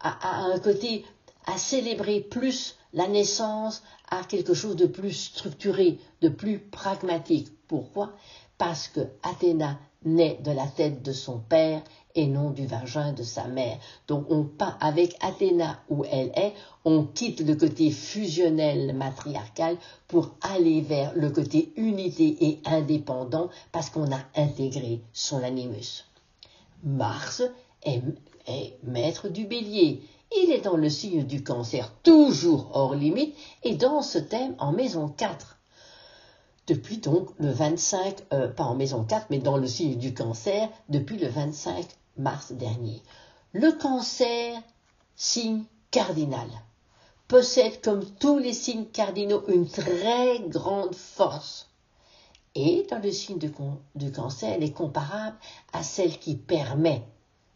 à 0.00 0.44
un 0.44 0.58
côté 0.58 1.04
à 1.46 1.58
célébrer 1.58 2.20
plus 2.20 2.76
la 2.96 3.06
naissance, 3.06 3.82
à 4.08 4.24
quelque 4.24 4.54
chose 4.54 4.74
de 4.74 4.86
plus 4.86 5.12
structuré, 5.12 5.98
de 6.22 6.28
plus 6.28 6.58
pragmatique. 6.58 7.48
Pourquoi? 7.68 8.12
Parce 8.58 8.88
que 8.88 9.00
Athéna 9.22 9.78
naît 10.04 10.40
de 10.42 10.50
la 10.50 10.66
tête 10.66 11.02
de 11.02 11.12
son 11.12 11.38
père 11.38 11.82
et 12.14 12.26
non 12.26 12.50
du 12.50 12.66
vagin 12.66 13.12
de 13.12 13.22
sa 13.22 13.48
mère. 13.48 13.78
Donc 14.08 14.24
on 14.30 14.44
pas 14.44 14.78
avec 14.80 15.14
Athéna 15.20 15.78
où 15.90 16.04
elle 16.10 16.32
est, 16.36 16.54
on 16.86 17.04
quitte 17.04 17.40
le 17.40 17.54
côté 17.54 17.90
fusionnel 17.90 18.94
matriarcal 18.94 19.76
pour 20.08 20.30
aller 20.40 20.80
vers 20.80 21.12
le 21.14 21.28
côté 21.30 21.74
unité 21.76 22.36
et 22.40 22.60
indépendant 22.64 23.50
parce 23.72 23.90
qu'on 23.90 24.10
a 24.10 24.20
intégré 24.36 25.02
son 25.12 25.42
animus. 25.42 26.06
Mars 26.82 27.42
est 27.82 28.00
maître 28.84 29.28
du 29.28 29.44
bélier 29.44 30.02
il 30.34 30.50
est 30.50 30.60
dans 30.60 30.76
le 30.76 30.88
signe 30.88 31.24
du 31.24 31.42
cancer, 31.42 31.92
toujours 32.02 32.70
hors 32.72 32.94
limite, 32.94 33.36
et 33.62 33.74
dans 33.74 34.02
ce 34.02 34.18
thème 34.18 34.54
en 34.58 34.72
maison 34.72 35.08
4. 35.08 35.58
Depuis 36.66 36.98
donc 36.98 37.30
le 37.38 37.50
25, 37.50 38.24
euh, 38.32 38.48
pas 38.48 38.64
en 38.64 38.74
maison 38.74 39.04
4, 39.04 39.28
mais 39.30 39.38
dans 39.38 39.56
le 39.56 39.68
signe 39.68 39.96
du 39.96 40.14
cancer, 40.14 40.68
depuis 40.88 41.16
le 41.16 41.28
25 41.28 41.86
mars 42.16 42.52
dernier. 42.52 43.02
Le 43.52 43.72
cancer, 43.72 44.60
signe 45.14 45.64
cardinal, 45.90 46.48
possède 47.28 47.80
comme 47.80 48.04
tous 48.04 48.38
les 48.38 48.52
signes 48.52 48.86
cardinaux 48.86 49.44
une 49.48 49.68
très 49.68 50.40
grande 50.40 50.94
force. 50.94 51.70
Et 52.54 52.86
dans 52.90 52.98
le 52.98 53.12
signe 53.12 53.38
du 53.38 54.12
cancer, 54.12 54.52
elle 54.54 54.64
est 54.64 54.72
comparable 54.72 55.36
à 55.72 55.82
celle 55.82 56.18
qui 56.18 56.34
permet 56.34 57.02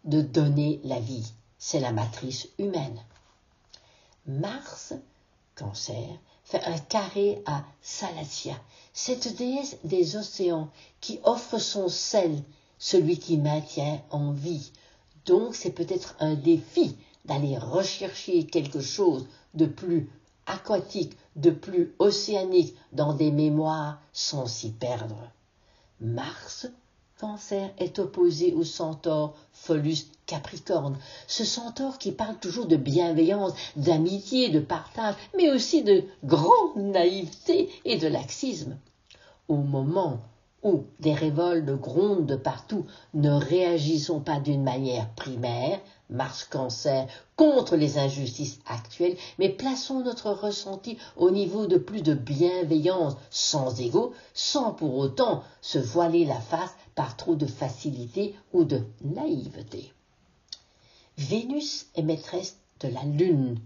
de 0.04 0.20
donner 0.20 0.80
la 0.84 1.00
vie 1.00 1.32
c'est 1.60 1.78
la 1.78 1.92
matrice 1.92 2.48
humaine. 2.58 2.98
Mars, 4.26 4.94
cancer, 5.54 6.08
fait 6.42 6.64
un 6.64 6.78
carré 6.78 7.42
à 7.46 7.64
Salacia, 7.82 8.58
cette 8.92 9.36
déesse 9.36 9.76
des 9.84 10.16
océans 10.16 10.70
qui 11.00 11.20
offre 11.22 11.58
son 11.58 11.88
sel, 11.88 12.42
celui 12.78 13.18
qui 13.18 13.36
maintient 13.36 14.00
en 14.10 14.32
vie. 14.32 14.72
Donc 15.26 15.54
c'est 15.54 15.70
peut-être 15.70 16.16
un 16.18 16.34
défi 16.34 16.96
d'aller 17.26 17.58
rechercher 17.58 18.46
quelque 18.46 18.80
chose 18.80 19.28
de 19.52 19.66
plus 19.66 20.10
aquatique, 20.46 21.16
de 21.36 21.50
plus 21.50 21.94
océanique 21.98 22.74
dans 22.92 23.12
des 23.12 23.30
mémoires 23.30 24.00
sans 24.14 24.46
s'y 24.46 24.70
perdre. 24.70 25.30
Mars 26.00 26.66
Cancer 27.20 27.70
est 27.76 27.98
opposé 27.98 28.54
au 28.54 28.64
centaure 28.64 29.34
Pholus 29.52 30.06
Capricorne, 30.24 30.96
ce 31.26 31.44
centaure 31.44 31.98
qui 31.98 32.12
parle 32.12 32.38
toujours 32.38 32.64
de 32.64 32.76
bienveillance, 32.76 33.52
d'amitié, 33.76 34.48
de 34.48 34.58
partage, 34.58 35.16
mais 35.36 35.50
aussi 35.50 35.82
de 35.82 36.04
grande 36.24 36.76
naïveté 36.76 37.68
et 37.84 37.98
de 37.98 38.08
laxisme. 38.08 38.78
Au 39.48 39.56
moment 39.56 40.20
où 40.62 40.84
des 40.98 41.12
révoltes 41.12 41.66
grondent 41.66 42.24
de 42.24 42.36
partout, 42.36 42.86
ne 43.12 43.30
réagissons 43.30 44.20
pas 44.20 44.40
d'une 44.40 44.62
manière 44.62 45.10
primaire, 45.10 45.78
Mars 46.08 46.44
Cancer, 46.44 47.06
contre 47.36 47.76
les 47.76 47.98
injustices 47.98 48.60
actuelles, 48.66 49.16
mais 49.38 49.48
plaçons 49.50 50.00
notre 50.00 50.30
ressenti 50.30 50.96
au 51.16 51.30
niveau 51.30 51.66
de 51.66 51.76
plus 51.76 52.02
de 52.02 52.14
bienveillance 52.14 53.14
sans 53.30 53.78
ego, 53.80 54.14
sans 54.32 54.72
pour 54.72 54.96
autant 54.96 55.42
se 55.60 55.78
voiler 55.78 56.24
la 56.24 56.40
face 56.40 56.74
par 56.94 57.16
trop 57.16 57.34
de 57.34 57.46
facilité 57.46 58.34
ou 58.52 58.64
de 58.64 58.82
naïveté. 59.02 59.92
Vénus 61.18 61.86
est 61.94 62.02
maîtresse 62.02 62.56
de 62.80 62.88
la 62.88 63.02
Lune, 63.02 63.60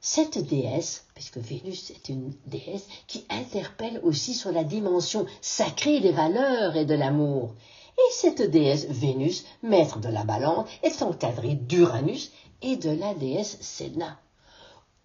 cette 0.00 0.38
déesse, 0.38 1.04
puisque 1.14 1.38
Vénus 1.38 1.90
est 1.90 2.08
une 2.10 2.32
déesse, 2.46 2.86
qui 3.08 3.24
interpelle 3.28 4.00
aussi 4.04 4.34
sur 4.34 4.52
la 4.52 4.62
dimension 4.62 5.26
sacrée 5.40 5.98
des 5.98 6.12
valeurs 6.12 6.76
et 6.76 6.84
de 6.84 6.94
l'amour. 6.94 7.54
Et 7.98 8.12
cette 8.12 8.42
déesse 8.42 8.86
Vénus, 8.88 9.44
maître 9.64 9.98
de 9.98 10.08
la 10.08 10.22
balance, 10.22 10.68
est 10.84 11.02
encadrée 11.02 11.54
d'Uranus 11.54 12.30
et 12.62 12.76
de 12.76 12.90
la 12.90 13.14
déesse 13.14 13.58
Sénat. 13.60 14.20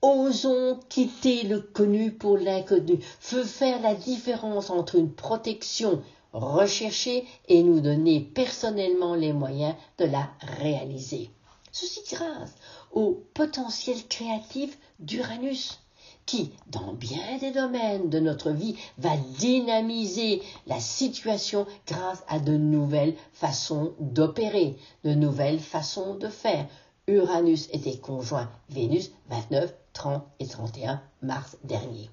Osons 0.03 0.79
quitter 0.87 1.43
le 1.43 1.61
connu 1.61 2.11
pour 2.11 2.37
l'inconnu, 2.37 2.99
feu 3.19 3.43
faire 3.43 3.81
la 3.81 3.95
différence 3.95 4.69
entre 4.69 4.95
une 4.95 5.11
protection 5.11 6.03
recherchée 6.33 7.25
et 7.47 7.63
nous 7.63 7.79
donner 7.79 8.21
personnellement 8.21 9.15
les 9.15 9.33
moyens 9.33 9.75
de 9.97 10.05
la 10.05 10.29
réaliser. 10.59 11.29
Ceci 11.71 12.01
grâce 12.11 12.55
au 12.91 13.23
potentiel 13.33 13.97
créatif 14.07 14.77
d'Uranus, 14.99 15.79
qui, 16.25 16.51
dans 16.67 16.93
bien 16.93 17.37
des 17.39 17.51
domaines 17.51 18.09
de 18.09 18.19
notre 18.19 18.51
vie, 18.51 18.75
va 18.97 19.15
dynamiser 19.39 20.41
la 20.67 20.79
situation 20.79 21.65
grâce 21.87 22.23
à 22.27 22.39
de 22.39 22.55
nouvelles 22.55 23.15
façons 23.33 23.93
d'opérer, 23.99 24.75
de 25.03 25.13
nouvelles 25.13 25.59
façons 25.59 26.15
de 26.15 26.27
faire. 26.27 26.67
Uranus 27.07 27.67
était 27.73 27.97
conjoint 27.97 28.49
Vénus 28.69 29.11
29, 29.29 29.73
30 29.93 30.23
et 30.39 30.47
31 30.47 31.01
mars 31.21 31.57
dernier. 31.63 32.09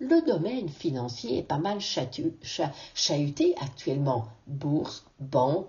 Le 0.00 0.24
domaine 0.24 0.68
financier 0.68 1.38
est 1.38 1.42
pas 1.42 1.58
mal 1.58 1.80
chahuté 1.80 3.54
actuellement. 3.60 4.28
Bourse, 4.46 5.04
banque, 5.18 5.66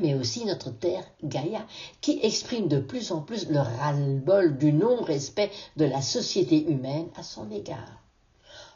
mais 0.00 0.14
aussi 0.14 0.44
notre 0.44 0.70
terre 0.70 1.04
Gaïa, 1.22 1.64
qui 2.00 2.18
exprime 2.24 2.66
de 2.66 2.80
plus 2.80 3.12
en 3.12 3.20
plus 3.20 3.48
le 3.48 3.60
ras-le-bol 3.60 4.58
du 4.58 4.72
non-respect 4.72 5.52
de 5.76 5.84
la 5.84 6.02
société 6.02 6.68
humaine 6.68 7.06
à 7.14 7.22
son 7.22 7.48
égard. 7.52 8.02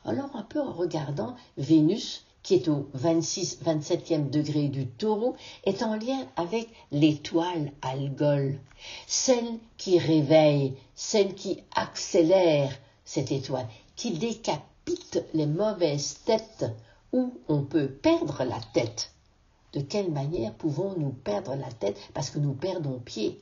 Alors 0.04 0.30
un 0.34 0.44
peu 0.44 0.60
en 0.60 0.72
regardant 0.72 1.34
Vénus, 1.56 2.24
qui 2.44 2.54
est 2.54 2.68
au 2.68 2.88
26-27e 2.96 4.30
degré 4.30 4.68
du 4.68 4.86
taureau, 4.86 5.34
est 5.64 5.82
en 5.82 5.96
lien 5.96 6.24
avec 6.36 6.68
l'étoile 6.92 7.72
Algol, 7.82 8.60
celle 9.08 9.58
qui 9.76 9.98
réveille, 9.98 10.74
celle 10.94 11.34
qui 11.34 11.64
accélère 11.74 12.70
cette 13.04 13.32
étoile, 13.32 13.66
qui 13.98 14.12
décapite 14.12 15.24
les 15.34 15.46
mauvaises 15.46 16.20
têtes 16.24 16.64
où 17.12 17.34
on 17.48 17.62
peut 17.62 17.88
perdre 17.88 18.44
la 18.44 18.60
tête. 18.72 19.10
De 19.72 19.80
quelle 19.80 20.12
manière 20.12 20.54
pouvons-nous 20.54 21.10
perdre 21.10 21.56
la 21.56 21.70
tête 21.72 21.98
parce 22.14 22.30
que 22.30 22.38
nous 22.38 22.54
perdons 22.54 23.00
pied? 23.00 23.40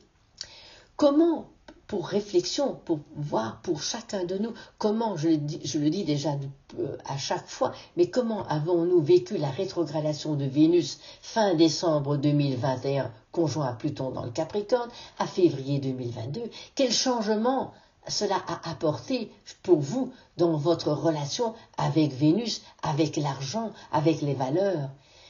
Comment, 0.95 1.51
pour 1.85 2.07
réflexion, 2.07 2.75
pour 2.85 2.99
voir 3.15 3.61
pour 3.61 3.83
chacun 3.83 4.25
de 4.25 4.39
nous, 4.39 4.51
comment, 4.79 5.15
je 5.15 5.29
le 5.29 5.37
dis, 5.37 5.61
je 5.63 5.77
le 5.77 5.91
dis 5.91 6.03
déjà 6.03 6.31
euh, 6.79 6.97
à 7.05 7.17
chaque 7.17 7.47
fois, 7.47 7.71
mais 7.95 8.09
comment 8.09 8.45
avons-nous 8.47 9.01
vécu 9.01 9.37
la 9.37 9.51
rétrogradation 9.51 10.33
de 10.33 10.45
Vénus 10.45 10.97
fin 11.21 11.53
décembre 11.53 12.17
2021, 12.17 13.11
conjoint 13.31 13.67
à 13.67 13.73
Pluton 13.73 14.09
dans 14.09 14.25
le 14.25 14.31
Capricorne, 14.31 14.89
à 15.19 15.27
février 15.27 15.77
2022 15.77 16.41
Quel 16.73 16.91
changement 16.91 17.73
cela 18.07 18.41
a 18.47 18.69
apporté 18.69 19.31
pour 19.63 19.79
vous 19.79 20.11
dans 20.37 20.57
votre 20.57 20.91
relation 20.91 21.53
avec 21.77 22.13
Vénus, 22.13 22.61
avec 22.83 23.17
l'argent, 23.17 23.71
avec 23.91 24.21
les 24.21 24.33
valeurs 24.33 24.89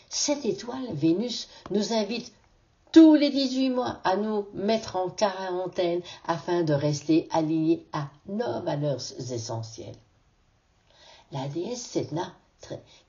cette 0.10 0.46
étoile, 0.46 0.88
Vénus, 0.94 1.50
nous 1.70 1.94
invite 1.94 2.32
tous 2.92 3.16
les 3.16 3.30
18 3.30 3.72
mois 3.72 4.00
à 4.06 4.16
nous 4.16 4.48
mettre 4.54 4.96
en 4.96 5.10
quarantaine 5.10 6.02
afin 6.26 6.64
de 6.64 6.74
rester 6.74 7.28
alignés 7.32 7.86
à 7.92 8.08
nos 8.28 8.62
valeurs 8.62 9.02
essentielles. 9.32 9.96
La 11.34 11.48
déesse 11.50 11.82
Sedna, 11.82 12.34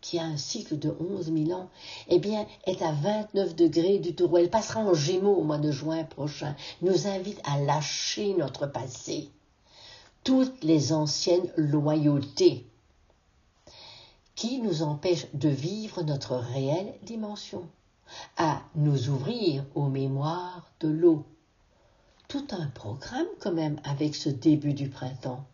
qui 0.00 0.18
a 0.18 0.24
un 0.24 0.36
cycle 0.36 0.78
de 0.78 0.94
11 1.00 1.32
000 1.32 1.58
ans, 1.58 1.70
eh 2.08 2.18
bien, 2.18 2.46
est 2.66 2.82
à 2.82 2.90
29 2.92 3.54
degrés 3.54 3.98
du 3.98 4.14
taureau. 4.14 4.38
Elle 4.38 4.50
passera 4.50 4.80
en 4.80 4.94
gémeaux 4.94 5.36
au 5.36 5.44
mois 5.44 5.58
de 5.58 5.70
juin 5.70 6.02
prochain. 6.02 6.56
Nous 6.82 7.06
invite 7.06 7.40
à 7.44 7.60
lâcher 7.60 8.34
notre 8.34 8.66
passé. 8.66 9.30
Toutes 10.24 10.62
les 10.62 10.92
anciennes 10.92 11.50
loyautés 11.56 12.66
qui 14.34 14.60
nous 14.60 14.82
empêche 14.82 15.26
de 15.34 15.48
vivre 15.48 16.02
notre 16.02 16.36
réelle 16.36 16.94
dimension, 17.02 17.68
à 18.36 18.62
nous 18.76 19.08
ouvrir 19.08 19.64
aux 19.74 19.88
mémoires 19.88 20.70
de 20.80 20.88
l'eau. 20.88 21.24
Tout 22.28 22.46
un 22.50 22.66
programme 22.68 23.26
quand 23.40 23.52
même 23.52 23.80
avec 23.82 24.14
ce 24.14 24.28
début 24.28 24.74
du 24.74 24.88
printemps. 24.88 25.44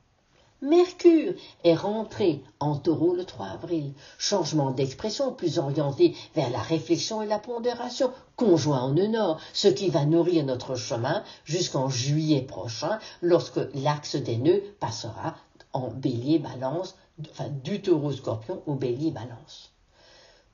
Mercure 0.62 1.34
est 1.62 1.74
rentré 1.74 2.42
en 2.58 2.76
taureau 2.76 3.14
le 3.14 3.24
3 3.24 3.46
avril. 3.46 3.92
Changement 4.18 4.70
d'expression 4.70 5.32
plus 5.32 5.58
orienté 5.58 6.16
vers 6.34 6.50
la 6.50 6.62
réflexion 6.62 7.22
et 7.22 7.26
la 7.26 7.38
pondération, 7.38 8.10
conjoint 8.36 8.80
en 8.80 8.92
nord, 8.92 9.40
ce 9.52 9.68
qui 9.68 9.90
va 9.90 10.06
nourrir 10.06 10.44
notre 10.44 10.74
chemin 10.74 11.22
jusqu'en 11.44 11.88
juillet 11.88 12.42
prochain, 12.42 12.98
lorsque 13.20 13.60
l'axe 13.74 14.16
des 14.16 14.38
nœuds 14.38 14.62
passera 14.80 15.34
en 15.72 15.88
bélier 15.88 16.38
balance 16.38 16.96
enfin, 17.30 17.48
du 17.62 17.82
taureau 17.82 18.12
scorpion 18.12 18.62
au 18.66 18.74
bélier 18.74 19.10
balance. 19.10 19.72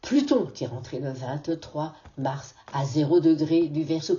Pluton, 0.02 0.46
qui 0.46 0.64
est 0.64 0.68
rentré 0.68 0.98
le 0.98 1.12
23 1.12 1.94
mars 2.16 2.54
à 2.72 2.84
0 2.84 3.20
degré 3.20 3.68
du 3.68 3.84
verso, 3.84 4.18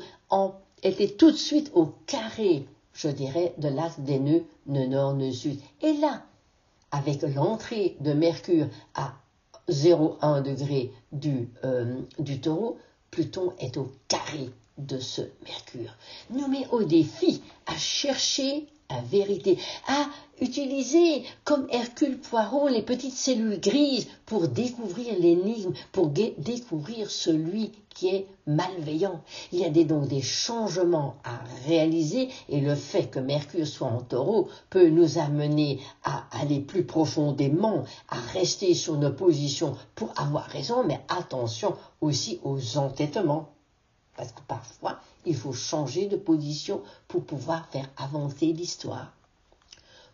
était 0.83 1.09
tout 1.09 1.31
de 1.31 1.37
suite 1.37 1.71
au 1.73 1.87
carré, 2.05 2.65
je 3.01 3.07
dirais, 3.07 3.53
de 3.57 3.67
l'axe 3.67 3.99
des 3.99 4.19
nœuds, 4.19 4.43
nœud 4.67 4.85
nord, 4.85 5.13
nœud 5.13 5.31
sud. 5.31 5.59
Et 5.81 5.93
là, 5.93 6.23
avec 6.91 7.23
l'entrée 7.23 7.97
de 7.99 8.13
Mercure 8.13 8.67
à 8.93 9.13
0,1 9.69 10.43
degré 10.43 10.91
du, 11.11 11.49
euh, 11.63 12.01
du 12.19 12.39
taureau, 12.41 12.77
Pluton 13.09 13.53
est 13.59 13.77
au 13.77 13.91
carré 14.07 14.49
de 14.77 14.99
ce 14.99 15.21
Mercure. 15.45 15.95
Nous 16.29 16.47
met 16.47 16.67
au 16.71 16.83
défi 16.83 17.41
à 17.65 17.75
chercher 17.75 18.67
la 18.93 19.01
vérité, 19.01 19.57
à 19.87 20.07
utiliser 20.41 21.23
comme 21.43 21.67
Hercule 21.69 22.19
Poirot 22.19 22.67
les 22.67 22.81
petites 22.81 23.15
cellules 23.15 23.59
grises 23.59 24.07
pour 24.25 24.47
découvrir 24.47 25.13
l'énigme, 25.19 25.73
pour 25.91 26.07
découvrir 26.07 27.11
celui 27.11 27.71
qui 27.93 28.07
est 28.07 28.27
malveillant. 28.47 29.21
Il 29.51 29.59
y 29.59 29.65
a 29.65 29.69
donc 29.69 30.07
des 30.07 30.21
changements 30.21 31.15
à 31.23 31.39
réaliser 31.67 32.29
et 32.49 32.59
le 32.59 32.75
fait 32.75 33.07
que 33.07 33.19
Mercure 33.19 33.67
soit 33.67 33.87
en 33.87 34.01
taureau 34.01 34.47
peut 34.69 34.89
nous 34.89 35.17
amener 35.17 35.79
à 36.03 36.25
aller 36.31 36.59
plus 36.59 36.85
profondément, 36.85 37.83
à 38.09 38.19
rester 38.33 38.73
sur 38.73 38.97
nos 38.97 39.11
positions 39.11 39.75
pour 39.95 40.13
avoir 40.19 40.45
raison, 40.45 40.83
mais 40.83 41.01
attention 41.09 41.75
aussi 41.99 42.39
aux 42.43 42.77
entêtements. 42.77 43.49
Parce 44.15 44.31
que 44.31 44.41
parfois, 44.47 44.99
il 45.25 45.35
faut 45.35 45.53
changer 45.53 46.07
de 46.07 46.17
position 46.17 46.81
pour 47.07 47.23
pouvoir 47.23 47.67
faire 47.69 47.89
avancer 47.97 48.47
l'histoire. 48.47 49.13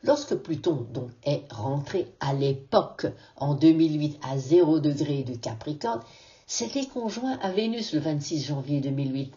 Lorsque 0.03 0.35
Pluton 0.35 0.85
donc 0.93 1.09
est 1.23 1.43
rentré 1.51 2.07
à 2.19 2.33
l'époque 2.33 3.07
en 3.35 3.55
2008 3.55 4.19
à 4.21 4.37
0 4.37 4.79
degré 4.79 5.23
du 5.23 5.39
Capricorne, 5.39 6.01
c'était 6.45 6.85
conjoint 6.85 7.37
à 7.41 7.51
Vénus 7.51 7.93
le 7.93 7.99
26 7.99 8.45
janvier 8.45 8.79
2008. 8.79 9.33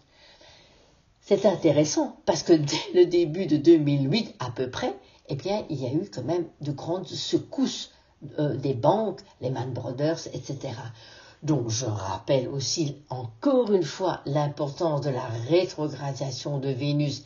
C'est 1.22 1.46
intéressant 1.46 2.16
parce 2.26 2.42
que 2.42 2.52
dès 2.52 3.00
le 3.00 3.06
début 3.06 3.46
de 3.46 3.56
2008 3.56 4.34
à 4.38 4.50
peu 4.50 4.70
près, 4.70 4.94
eh 5.28 5.36
bien, 5.36 5.64
il 5.70 5.80
y 5.80 5.86
a 5.86 5.92
eu 5.92 6.08
quand 6.12 6.24
même 6.24 6.46
de 6.60 6.72
grandes 6.72 7.06
secousses 7.06 7.92
euh, 8.38 8.56
des 8.56 8.74
banques, 8.74 9.20
les 9.40 9.50
Man 9.50 9.72
Brothers, 9.72 10.26
etc. 10.34 10.74
Donc 11.42 11.70
je 11.70 11.87
rappelle 11.87 12.48
aussi 12.48 12.96
encore 13.09 13.72
une 13.72 13.85
fois 13.85 14.20
l'importance 14.26 15.00
de 15.00 15.11
la 15.11 15.24
rétrogradation 15.48 16.59
de 16.59 16.68
Vénus 16.68 17.24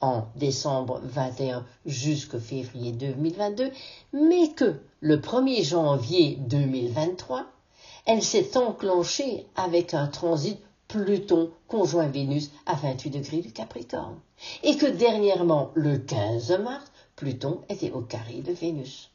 en 0.00 0.24
décembre 0.36 1.00
21 1.04 1.66
jusqu'au 1.84 2.38
février 2.38 2.92
2022, 2.92 3.70
mais 4.14 4.48
que 4.52 4.80
le 5.00 5.18
1er 5.18 5.62
janvier 5.62 6.36
2023, 6.40 7.44
elle 8.06 8.22
s'est 8.22 8.56
enclenchée 8.56 9.46
avec 9.56 9.92
un 9.92 10.06
transit 10.06 10.58
Pluton 10.88 11.50
conjoint 11.68 12.08
Vénus 12.08 12.50
à 12.64 12.74
28 12.74 13.10
degrés 13.10 13.42
du 13.42 13.52
Capricorne, 13.52 14.18
et 14.62 14.76
que 14.76 14.86
dernièrement, 14.86 15.70
le 15.74 15.98
15 15.98 16.58
mars, 16.60 16.90
Pluton 17.14 17.60
était 17.68 17.92
au 17.92 18.00
carré 18.00 18.40
de 18.40 18.52
Vénus 18.52 19.10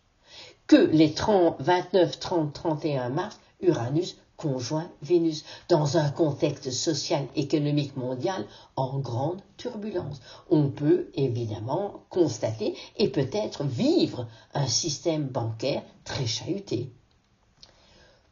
que 0.68 0.76
les 0.76 1.14
30, 1.14 1.58
29, 1.60 2.20
30, 2.20 2.54
31 2.54 3.10
mars, 3.10 3.40
Uranus 3.62 4.18
conjoint 4.38 4.90
Vénus, 5.02 5.44
dans 5.70 5.98
un 5.98 6.10
contexte 6.10 6.72
social 6.72 7.28
économique 7.36 7.96
mondial 7.96 8.46
en 8.76 9.00
grande 9.00 9.42
turbulence. 9.58 10.20
On 10.50 10.70
peut 10.70 11.10
évidemment 11.14 12.06
constater 12.10 12.76
et 12.98 13.10
peut-être 13.10 13.64
vivre 13.64 14.28
un 14.54 14.68
système 14.68 15.28
bancaire 15.28 15.84
très 16.04 16.26
chahuté. 16.26 16.92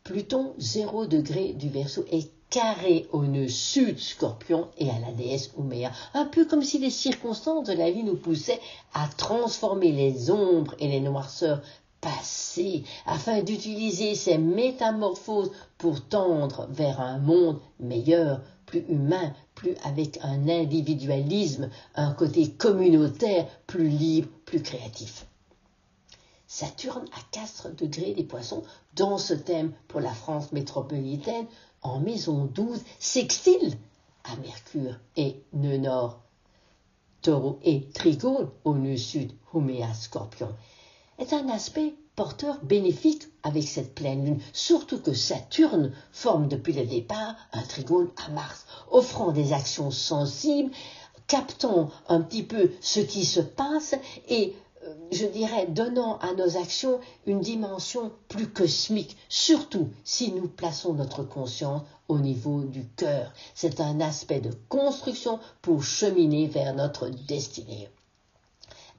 Pluton, 0.04 0.54
0 0.58 1.06
degré 1.06 1.54
du 1.54 1.70
Verseau, 1.70 2.04
est 2.12 2.30
carré 2.50 3.08
au 3.12 3.24
nœud 3.24 3.48
sud 3.48 3.98
Scorpion 3.98 4.68
et 4.78 4.90
à 4.90 5.00
la 5.00 5.12
déesse 5.12 5.52
Ouméa, 5.58 5.92
un 6.14 6.26
peu 6.26 6.46
comme 6.46 6.62
si 6.62 6.78
les 6.78 6.92
circonstances 6.92 7.68
de 7.68 7.74
la 7.74 7.90
vie 7.90 8.04
nous 8.04 8.18
poussaient 8.18 8.60
à 8.94 9.08
transformer 9.08 9.92
les 9.92 10.30
ombres 10.30 10.76
et 10.78 10.88
les 10.88 11.00
noirceurs 11.00 11.64
afin 13.06 13.42
d'utiliser 13.42 14.16
ces 14.16 14.38
métamorphoses 14.38 15.52
pour 15.78 16.06
tendre 16.08 16.68
vers 16.70 17.00
un 17.00 17.20
monde 17.20 17.60
meilleur, 17.80 18.42
plus 18.66 18.86
humain, 18.90 19.34
plus 19.56 19.76
avec 19.84 20.20
un 20.24 20.48
individualisme, 20.50 21.70
un 21.96 22.14
côté 22.14 22.52
communautaire, 22.52 23.48
plus 23.68 23.88
libre, 23.88 24.30
plus 24.46 24.62
créatif. 24.62 25.26
Saturne 26.48 27.06
à 27.14 27.22
4 27.32 27.76
degrés 27.76 28.14
des 28.14 28.24
poissons, 28.24 28.64
dans 28.96 29.18
ce 29.18 29.34
thème 29.34 29.74
pour 29.88 30.02
la 30.02 30.14
France 30.14 30.52
métropolitaine, 30.52 31.48
en 31.82 32.00
maison 32.00 32.46
12, 32.46 32.82
sextile 33.00 33.76
à 34.24 34.36
Mercure 34.38 35.00
et 35.18 35.42
nœud 35.54 35.78
nord, 35.78 36.22
taureau 37.22 37.60
et 37.64 37.90
trigone 37.90 38.50
au 38.64 38.76
nœud 38.76 38.98
sud, 38.98 39.32
Huméa 39.54 39.94
scorpion, 39.94 40.50
est 41.20 41.34
un 41.34 41.50
aspect 41.50 41.94
porteur 42.16 42.60
bénéfique 42.64 43.28
avec 43.44 43.68
cette 43.68 43.96
pleine 43.96 44.26
lune, 44.26 44.42
surtout 44.54 45.00
que 45.00 45.14
Saturne 45.14 45.92
forme 46.12 46.48
depuis 46.48 46.74
le 46.74 46.86
départ 46.86 47.36
un 47.54 47.62
trigone 47.62 48.10
à 48.26 48.30
Mars, 48.30 48.66
offrant 48.92 49.32
des 49.32 49.54
actions 49.54 49.92
sensibles, 49.92 50.72
captant 51.28 51.90
un 52.08 52.22
petit 52.22 52.44
peu 52.44 52.72
ce 52.82 53.00
qui 53.00 53.26
se 53.26 53.40
passe 53.40 53.96
et 54.28 54.54
je 55.12 55.26
dirais, 55.26 55.68
donnant 55.68 56.18
à 56.20 56.34
nos 56.34 56.58
actions 56.58 57.00
une 57.26 57.40
dimension 57.40 58.12
plus 58.28 58.48
cosmique, 58.48 59.18
surtout 59.30 59.90
si 60.04 60.32
nous 60.32 60.48
plaçons 60.48 60.94
notre 60.94 61.24
conscience 61.24 61.84
au 62.08 62.20
niveau 62.20 62.64
du 62.64 62.86
cœur. 62.98 63.32
C'est 63.56 63.80
un 63.80 64.02
aspect 64.02 64.42
de 64.42 64.52
construction 64.70 65.40
pour 65.62 65.84
cheminer 65.84 66.48
vers 66.48 66.74
notre 66.74 67.10
destinée. 67.10 67.90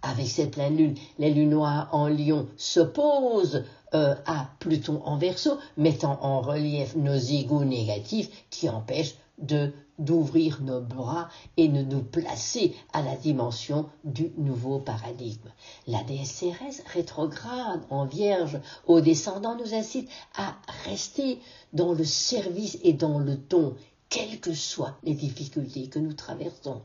Avec 0.07 0.29
cette 0.29 0.51
pleine 0.51 0.77
lune, 0.77 0.95
les 1.19 1.33
lunes 1.33 1.55
en 1.55 2.09
lion 2.09 2.47
s'opposent 2.59 3.65
euh, 3.95 4.15
à 4.27 4.51
Pluton 4.59 5.01
en 5.05 5.17
verso, 5.17 5.57
mettant 5.79 6.19
en 6.21 6.43
relief 6.43 6.95
nos 6.95 7.17
égaux 7.17 7.65
négatifs 7.65 8.29
qui 8.51 8.69
empêchent 8.69 9.15
de 9.39 9.73
d'ouvrir 9.99 10.61
nos 10.63 10.81
bras 10.81 11.29
et 11.57 11.69
de 11.69 11.83
nous 11.83 12.03
placer 12.03 12.75
à 12.93 13.03
la 13.03 13.17
dimension 13.17 13.89
du 14.03 14.33
nouveau 14.37 14.81
paradigme. 14.81 15.49
La 15.87 16.01
Cérès 16.25 16.83
rétrograde 16.93 17.83
en 17.91 18.05
vierge 18.05 18.61
au 18.87 19.01
descendant 19.01 19.57
nous 19.57 19.73
incite 19.73 20.11
à 20.37 20.57
rester 20.85 21.39
dans 21.73 21.93
le 21.93 22.05
service 22.05 22.79
et 22.83 22.93
dans 22.93 23.21
le 23.21 23.37
don, 23.37 23.77
quelles 24.09 24.41
que 24.41 24.53
soient 24.53 24.97
les 25.05 25.15
difficultés 25.15 25.89
que 25.89 26.01
nous 26.01 26.15
traversons. 26.15 26.83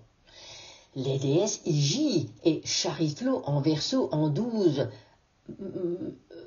Les 0.96 1.20
déesses 1.20 1.62
Igi 1.66 2.30
et 2.44 2.62
Chariclo 2.66 3.42
en 3.46 3.62
verso 3.62 4.10
en 4.12 4.30
douze 4.30 4.88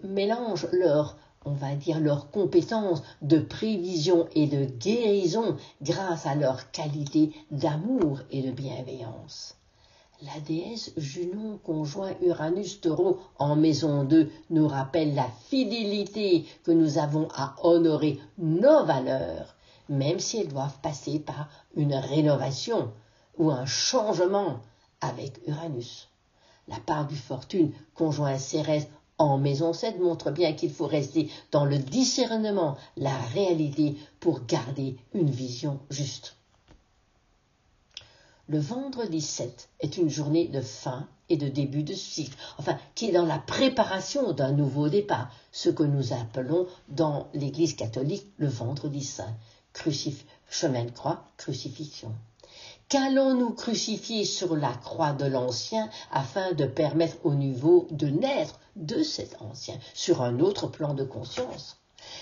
mélangent 0.03 0.69
leur 0.73 1.17
on 1.45 1.53
va 1.53 1.75
dire, 1.75 2.01
leurs 2.01 2.31
compétences 2.31 3.03
de 3.21 3.39
prévision 3.39 4.29
et 4.35 4.47
de 4.47 4.65
guérison 4.65 5.57
grâce 5.83 6.27
à 6.27 6.35
leur 6.35 6.71
qualité 6.71 7.33
d'amour 7.51 8.21
et 8.31 8.43
de 8.43 8.53
bienveillance. 8.53 9.57
La 10.23 10.41
déesse 10.47 10.93
Junon 10.97 11.59
conjoint 11.65 12.13
Uranus 12.23 12.81
taureau 12.81 13.19
en 13.39 13.57
maison 13.57 14.05
2 14.05 14.31
nous 14.51 14.69
rappelle 14.69 15.17
la 15.17 15.27
fidélité 15.49 16.45
que 16.63 16.71
nous 16.71 16.99
avons 16.99 17.27
à 17.35 17.57
honorer 17.65 18.21
nos 18.39 18.85
valeurs, 18.85 19.57
même 19.89 20.21
si 20.21 20.39
elles 20.39 20.49
doivent 20.49 20.79
passer 20.81 21.19
par 21.19 21.49
une 21.75 21.95
rénovation 21.95 22.93
ou 23.43 23.51
un 23.51 23.67
changement 23.67 24.61
avec 25.01 25.41
Uranus. 25.49 26.09
La 26.69 26.79
part 26.79 27.09
du 27.09 27.17
fortune 27.17 27.73
conjoint 27.93 28.39
Cérès 28.39 28.87
en 29.19 29.37
maison 29.37 29.73
7 29.73 29.99
montre 29.99 30.31
bien 30.31 30.53
qu'il 30.53 30.71
faut 30.73 30.87
rester 30.87 31.29
dans 31.51 31.65
le 31.65 31.79
discernement, 31.79 32.77
la 32.97 33.17
réalité, 33.35 33.97
pour 34.21 34.47
garder 34.47 34.97
une 35.13 35.29
vision 35.29 35.81
juste. 35.91 36.37
Le 38.47 38.61
vendredi 38.61 39.21
7 39.21 39.71
est 39.81 39.97
une 39.97 40.09
journée 40.09 40.47
de 40.47 40.61
fin 40.61 41.09
et 41.29 41.37
de 41.37 41.49
début 41.49 41.83
de 41.83 41.95
cycle, 41.95 42.37
enfin, 42.59 42.79
qui 42.95 43.09
est 43.09 43.13
dans 43.13 43.27
la 43.27 43.39
préparation 43.39 44.33
d'un 44.33 44.53
nouveau 44.53 44.89
départ, 44.89 45.33
ce 45.51 45.69
que 45.69 45.83
nous 45.83 46.13
appelons 46.13 46.69
dans 46.89 47.27
l'Église 47.35 47.75
catholique 47.75 48.27
le 48.37 48.47
vendredi 48.47 49.03
saint, 49.03 49.35
chemin 50.49 50.85
de 50.85 50.91
croix, 50.91 51.25
crucifixion. 51.39 52.15
Qu'allons-nous 52.93 53.55
crucifier 53.55 54.27
sur 54.27 54.55
la 54.55 54.75
croix 54.75 55.15
de 55.15 55.25
l'ancien 55.25 55.89
afin 56.11 56.53
de 56.53 56.67
permettre 56.67 57.17
au 57.25 57.33
nouveau 57.33 57.89
de 57.91 58.09
naître 58.09 58.61
de 58.77 59.03
cet 59.03 59.41
ancien 59.41 59.77
sur 59.95 60.21
un 60.21 60.41
autre 60.41 60.67
plan 60.67 60.93
de 60.93 61.03
conscience? 61.03 61.79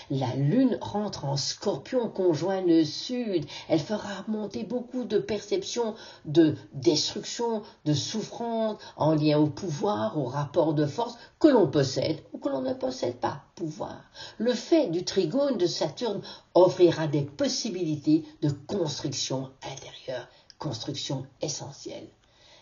La 0.09 0.33
lune 0.33 0.77
rentre 0.79 1.25
en 1.25 1.35
scorpion 1.35 2.07
conjoint 2.07 2.61
le 2.61 2.85
sud. 2.85 3.45
Elle 3.67 3.81
fera 3.81 4.23
monter 4.29 4.63
beaucoup 4.63 5.03
de 5.03 5.17
perceptions 5.17 5.93
de 6.23 6.55
destruction, 6.71 7.63
de 7.83 7.93
souffrance 7.93 8.77
en 8.95 9.13
lien 9.13 9.39
au 9.39 9.47
pouvoir, 9.47 10.17
au 10.17 10.23
rapport 10.23 10.73
de 10.73 10.85
force 10.85 11.17
que 11.39 11.49
l'on 11.49 11.67
possède 11.67 12.23
ou 12.31 12.37
que 12.37 12.47
l'on 12.47 12.61
ne 12.61 12.73
possède 12.73 13.17
pas. 13.17 13.41
Pouvoir. 13.55 14.09
Le 14.37 14.53
fait 14.53 14.87
du 14.87 15.03
trigone 15.03 15.57
de 15.57 15.67
Saturne 15.67 16.21
offrira 16.55 17.07
des 17.07 17.23
possibilités 17.23 18.23
de 18.41 18.49
construction 18.49 19.51
intérieure 19.69 20.27
construction 20.61 21.25
essentielle. 21.41 22.07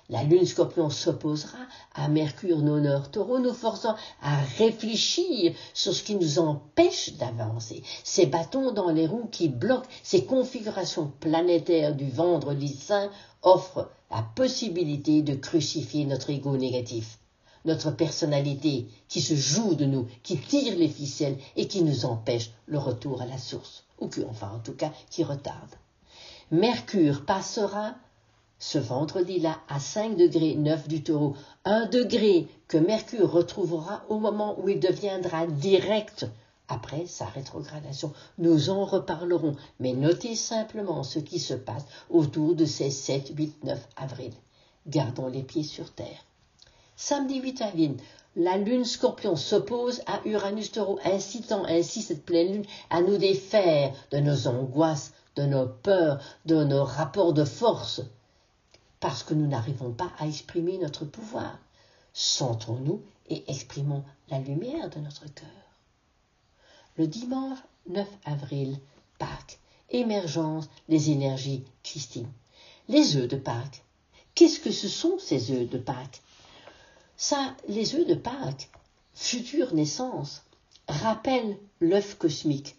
La 0.07 0.23
lune 0.23 0.45
scorpion 0.45 0.89
s'opposera 0.89 1.59
à 1.93 2.07
Mercure 2.07 2.59
nord 2.59 3.11
taureau, 3.11 3.37
nous 3.37 3.53
forçant 3.53 3.95
à 4.21 4.39
réfléchir 4.57 5.53
sur 5.75 5.93
ce 5.93 6.01
qui 6.01 6.15
nous 6.15 6.39
empêche 6.39 7.13
d'avancer. 7.17 7.83
Ces 8.03 8.25
bâtons 8.25 8.71
dans 8.71 8.89
les 8.89 9.05
roues 9.05 9.27
qui 9.29 9.49
bloquent 9.49 9.89
ces 10.01 10.25
configurations 10.25 11.11
planétaires 11.19 11.93
du 11.93 12.09
vendredi 12.09 12.69
saint 12.69 13.11
offrent 13.43 13.91
la 14.09 14.23
possibilité 14.35 15.21
de 15.21 15.35
crucifier 15.35 16.05
notre 16.05 16.31
ego 16.31 16.57
négatif, 16.57 17.19
notre 17.65 17.91
personnalité 17.91 18.87
qui 19.09 19.21
se 19.21 19.35
joue 19.35 19.75
de 19.75 19.85
nous, 19.85 20.07
qui 20.23 20.37
tire 20.37 20.75
les 20.75 20.89
ficelles 20.89 21.37
et 21.55 21.67
qui 21.67 21.83
nous 21.83 22.05
empêche 22.05 22.49
le 22.65 22.79
retour 22.79 23.21
à 23.21 23.27
la 23.27 23.37
source, 23.37 23.83
ou 23.99 24.07
qui, 24.07 24.23
enfin 24.23 24.49
en 24.55 24.59
tout 24.59 24.73
cas, 24.73 24.91
qui 25.11 25.23
retarde. 25.23 25.75
Mercure 26.51 27.25
passera 27.25 27.93
ce 28.57 28.79
vendredi-là 28.79 29.59
à 29.69 29.79
5 29.79 30.17
degrés 30.17 30.55
9 30.55 30.87
du 30.87 31.03
taureau, 31.03 31.35
un 31.63 31.85
degré 31.85 32.47
que 32.67 32.77
Mercure 32.77 33.31
retrouvera 33.31 34.03
au 34.09 34.17
moment 34.17 34.59
où 34.59 34.67
il 34.67 34.79
deviendra 34.79 35.45
direct 35.45 36.25
après 36.67 37.05
sa 37.05 37.25
rétrogradation. 37.25 38.13
Nous 38.39 38.71
en 38.71 38.85
reparlerons, 38.85 39.55
mais 39.79 39.93
notez 39.93 40.35
simplement 40.35 41.03
ce 41.03 41.19
qui 41.19 41.37
se 41.37 41.53
passe 41.53 41.85
autour 42.09 42.55
de 42.55 42.65
ces 42.65 42.89
7, 42.89 43.31
8, 43.37 43.63
9 43.65 43.87
avril. 43.95 44.31
Gardons 44.87 45.27
les 45.27 45.43
pieds 45.43 45.63
sur 45.63 45.91
terre. 45.91 46.25
Samedi 46.95 47.39
8 47.39 47.61
avril, 47.61 47.95
la 48.35 48.57
lune 48.57 48.85
scorpion 48.85 49.35
s'oppose 49.35 50.01
à 50.07 50.19
Uranus 50.25 50.71
taureau, 50.71 50.99
incitant 51.05 51.63
ainsi 51.65 52.01
cette 52.01 52.25
pleine 52.25 52.53
lune 52.53 52.65
à 52.89 53.01
nous 53.01 53.17
défaire 53.17 53.93
de 54.11 54.17
nos 54.17 54.47
angoisses, 54.47 55.13
de 55.39 55.45
nos 55.45 55.67
peurs, 55.67 56.21
de 56.45 56.65
nos 56.65 56.83
rapports 56.83 57.33
de 57.33 57.45
force, 57.45 58.01
parce 58.99 59.23
que 59.23 59.33
nous 59.33 59.47
n'arrivons 59.47 59.93
pas 59.93 60.11
à 60.19 60.27
exprimer 60.27 60.77
notre 60.77 61.05
pouvoir. 61.05 61.57
Sentons-nous 62.13 63.01
et 63.29 63.49
exprimons 63.49 64.03
la 64.29 64.39
lumière 64.39 64.89
de 64.89 64.99
notre 64.99 65.33
cœur. 65.33 65.47
Le 66.97 67.07
dimanche 67.07 67.59
9 67.87 68.05
avril, 68.25 68.79
Pâques, 69.17 69.59
émergence 69.89 70.67
des 70.89 71.11
énergies 71.11 71.63
Christine. 71.83 72.29
Les 72.89 73.15
œufs 73.15 73.29
de 73.29 73.37
Pâques. 73.37 73.85
Qu'est-ce 74.35 74.59
que 74.59 74.71
ce 74.71 74.89
sont 74.89 75.19
ces 75.19 75.51
œufs 75.51 75.69
de 75.69 75.77
Pâques? 75.77 76.21
Ça, 77.15 77.55
les 77.69 77.95
œufs 77.95 78.07
de 78.07 78.15
Pâques, 78.15 78.69
future 79.13 79.73
naissance, 79.73 80.43
rappellent 80.89 81.57
l'œuf 81.79 82.17
cosmique. 82.17 82.75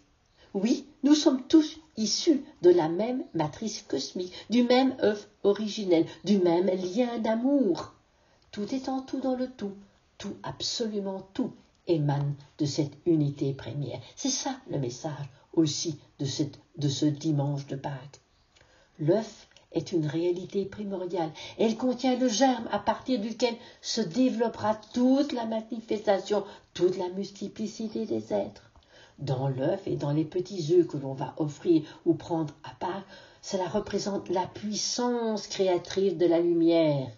Oui, 0.53 0.85
nous 1.03 1.15
sommes 1.15 1.43
tous 1.47 1.79
issus 1.97 2.43
de 2.61 2.69
la 2.69 2.89
même 2.89 3.23
matrice 3.33 3.81
cosmique, 3.81 4.33
du 4.49 4.63
même 4.63 4.95
œuf 5.01 5.27
originel, 5.43 6.05
du 6.23 6.37
même 6.37 6.67
lien 6.67 7.19
d'amour. 7.19 7.93
Tout 8.51 8.73
est 8.73 8.89
en 8.89 9.01
tout 9.01 9.19
dans 9.19 9.35
le 9.35 9.47
tout, 9.47 9.73
tout 10.17 10.35
absolument 10.43 11.27
tout 11.33 11.53
émane 11.87 12.35
de 12.57 12.65
cette 12.65 12.93
unité 13.05 13.53
première. 13.53 13.99
C'est 14.15 14.29
ça 14.29 14.55
le 14.69 14.79
message 14.79 15.29
aussi 15.53 15.99
de, 16.19 16.25
de 16.77 16.89
ce 16.89 17.05
dimanche 17.05 17.67
de 17.67 17.75
Pâques. 17.75 18.21
L'œuf 18.99 19.47
est 19.71 19.91
une 19.91 20.05
réalité 20.05 20.65
primordiale. 20.65 21.31
Elle 21.57 21.77
contient 21.77 22.17
le 22.17 22.27
germe 22.27 22.67
à 22.71 22.79
partir 22.79 23.19
duquel 23.19 23.55
se 23.81 24.01
développera 24.01 24.75
toute 24.93 25.31
la 25.31 25.45
manifestation, 25.45 26.43
toute 26.73 26.97
la 26.97 27.09
multiplicité 27.09 28.05
des 28.05 28.33
êtres. 28.33 28.70
Dans 29.21 29.47
l'œuf 29.47 29.87
et 29.87 29.95
dans 29.95 30.11
les 30.11 30.25
petits 30.25 30.73
œufs 30.73 30.87
que 30.87 30.97
l'on 30.97 31.13
va 31.13 31.35
offrir 31.37 31.83
ou 32.05 32.13
prendre 32.15 32.53
à 32.63 32.73
part, 32.79 33.03
cela 33.41 33.67
représente 33.67 34.29
la 34.29 34.47
puissance 34.47 35.47
créatrice 35.47 36.17
de 36.17 36.25
la 36.25 36.39
lumière. 36.39 37.09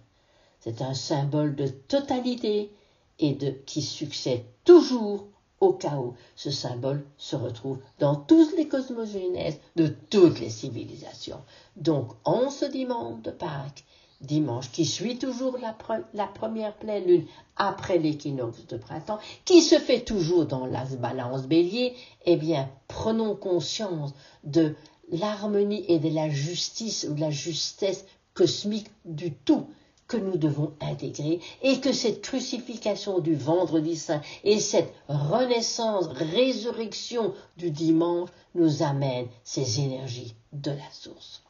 C'est 0.60 0.82
un 0.82 0.94
symbole 0.94 1.56
de 1.56 1.68
totalité 1.68 2.72
et 3.20 3.34
de 3.34 3.52
qui 3.66 3.82
succède 3.82 4.44
toujours 4.66 5.28
au 5.62 5.72
chaos. 5.72 6.14
Ce 6.36 6.52
symbole 6.52 7.06
se 7.18 7.36
retrouve 7.36 7.80
dans 8.00 8.16
toutes 8.16 8.56
les 8.58 8.68
cosmogénèses 8.68 9.60
de 9.78 9.88
toutes 10.10 10.40
les 10.40 10.50
civilisations. 10.50 11.42
Donc, 11.78 12.12
en 12.26 12.50
ce 12.50 12.66
dimanche 12.66 13.22
de 13.22 13.32
Pâques, 13.32 13.86
dimanche 14.24 14.72
qui 14.72 14.86
suit 14.86 15.18
toujours 15.18 15.58
la, 15.60 16.28
première 16.28 16.74
pleine 16.74 17.06
lune 17.06 17.26
après 17.58 17.98
l'équinoxe 17.98 18.66
de 18.68 18.78
printemps, 18.78 19.20
qui 19.46 19.62
se 19.62 19.78
fait 19.80 20.02
toujours 20.02 20.46
dans 20.46 20.66
la 20.66 20.86
balance 21.00 21.46
bélier, 21.46 21.94
eh 22.26 22.38
bien, 22.38 22.70
prenons 22.88 23.36
conscience 23.36 24.14
de 24.44 24.76
l'harmonie 25.12 25.86
et 25.88 26.00
de 26.00 26.10
la 26.10 26.30
justice 26.30 27.06
ou 27.10 27.14
de 27.14 27.22
la 27.22 27.32
justesse 27.32 28.06
cosmique 28.34 28.90
du 29.06 29.32
tout 29.32 29.68
que 30.08 30.18
nous 30.18 30.38
devons 30.38 30.74
intégrer 30.82 31.40
et 31.62 31.80
que 31.80 31.94
cette 31.94 32.22
crucifixion 32.22 33.20
du 33.20 33.36
vendredi 33.36 33.96
saint 33.96 34.22
et 34.44 34.60
cette 34.60 34.94
renaissance, 35.08 36.08
résurrection 36.08 37.34
du 37.58 37.72
dimanche 37.72 38.30
nous 38.56 38.84
amènent 38.84 39.28
ces 39.44 39.80
énergies 39.80 40.36
de 40.52 40.72
la 40.72 40.92
source. 40.92 41.44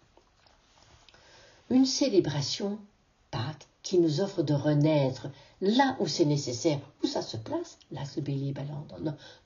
Une 1.74 1.88
célébration, 1.88 2.78
Pâques, 3.32 3.68
qui 3.82 3.98
nous 3.98 4.22
offre 4.22 4.44
de 4.44 4.54
renaître 4.54 5.30
là 5.60 5.98
où 6.00 6.06
c'est 6.06 6.24
nécessaire, 6.24 6.80
où 7.04 7.08
ça 7.08 7.24
se 7.24 7.36
place, 7.36 7.80
l'axe 7.92 8.20
bélier 8.20 8.52
ballant 8.52 8.86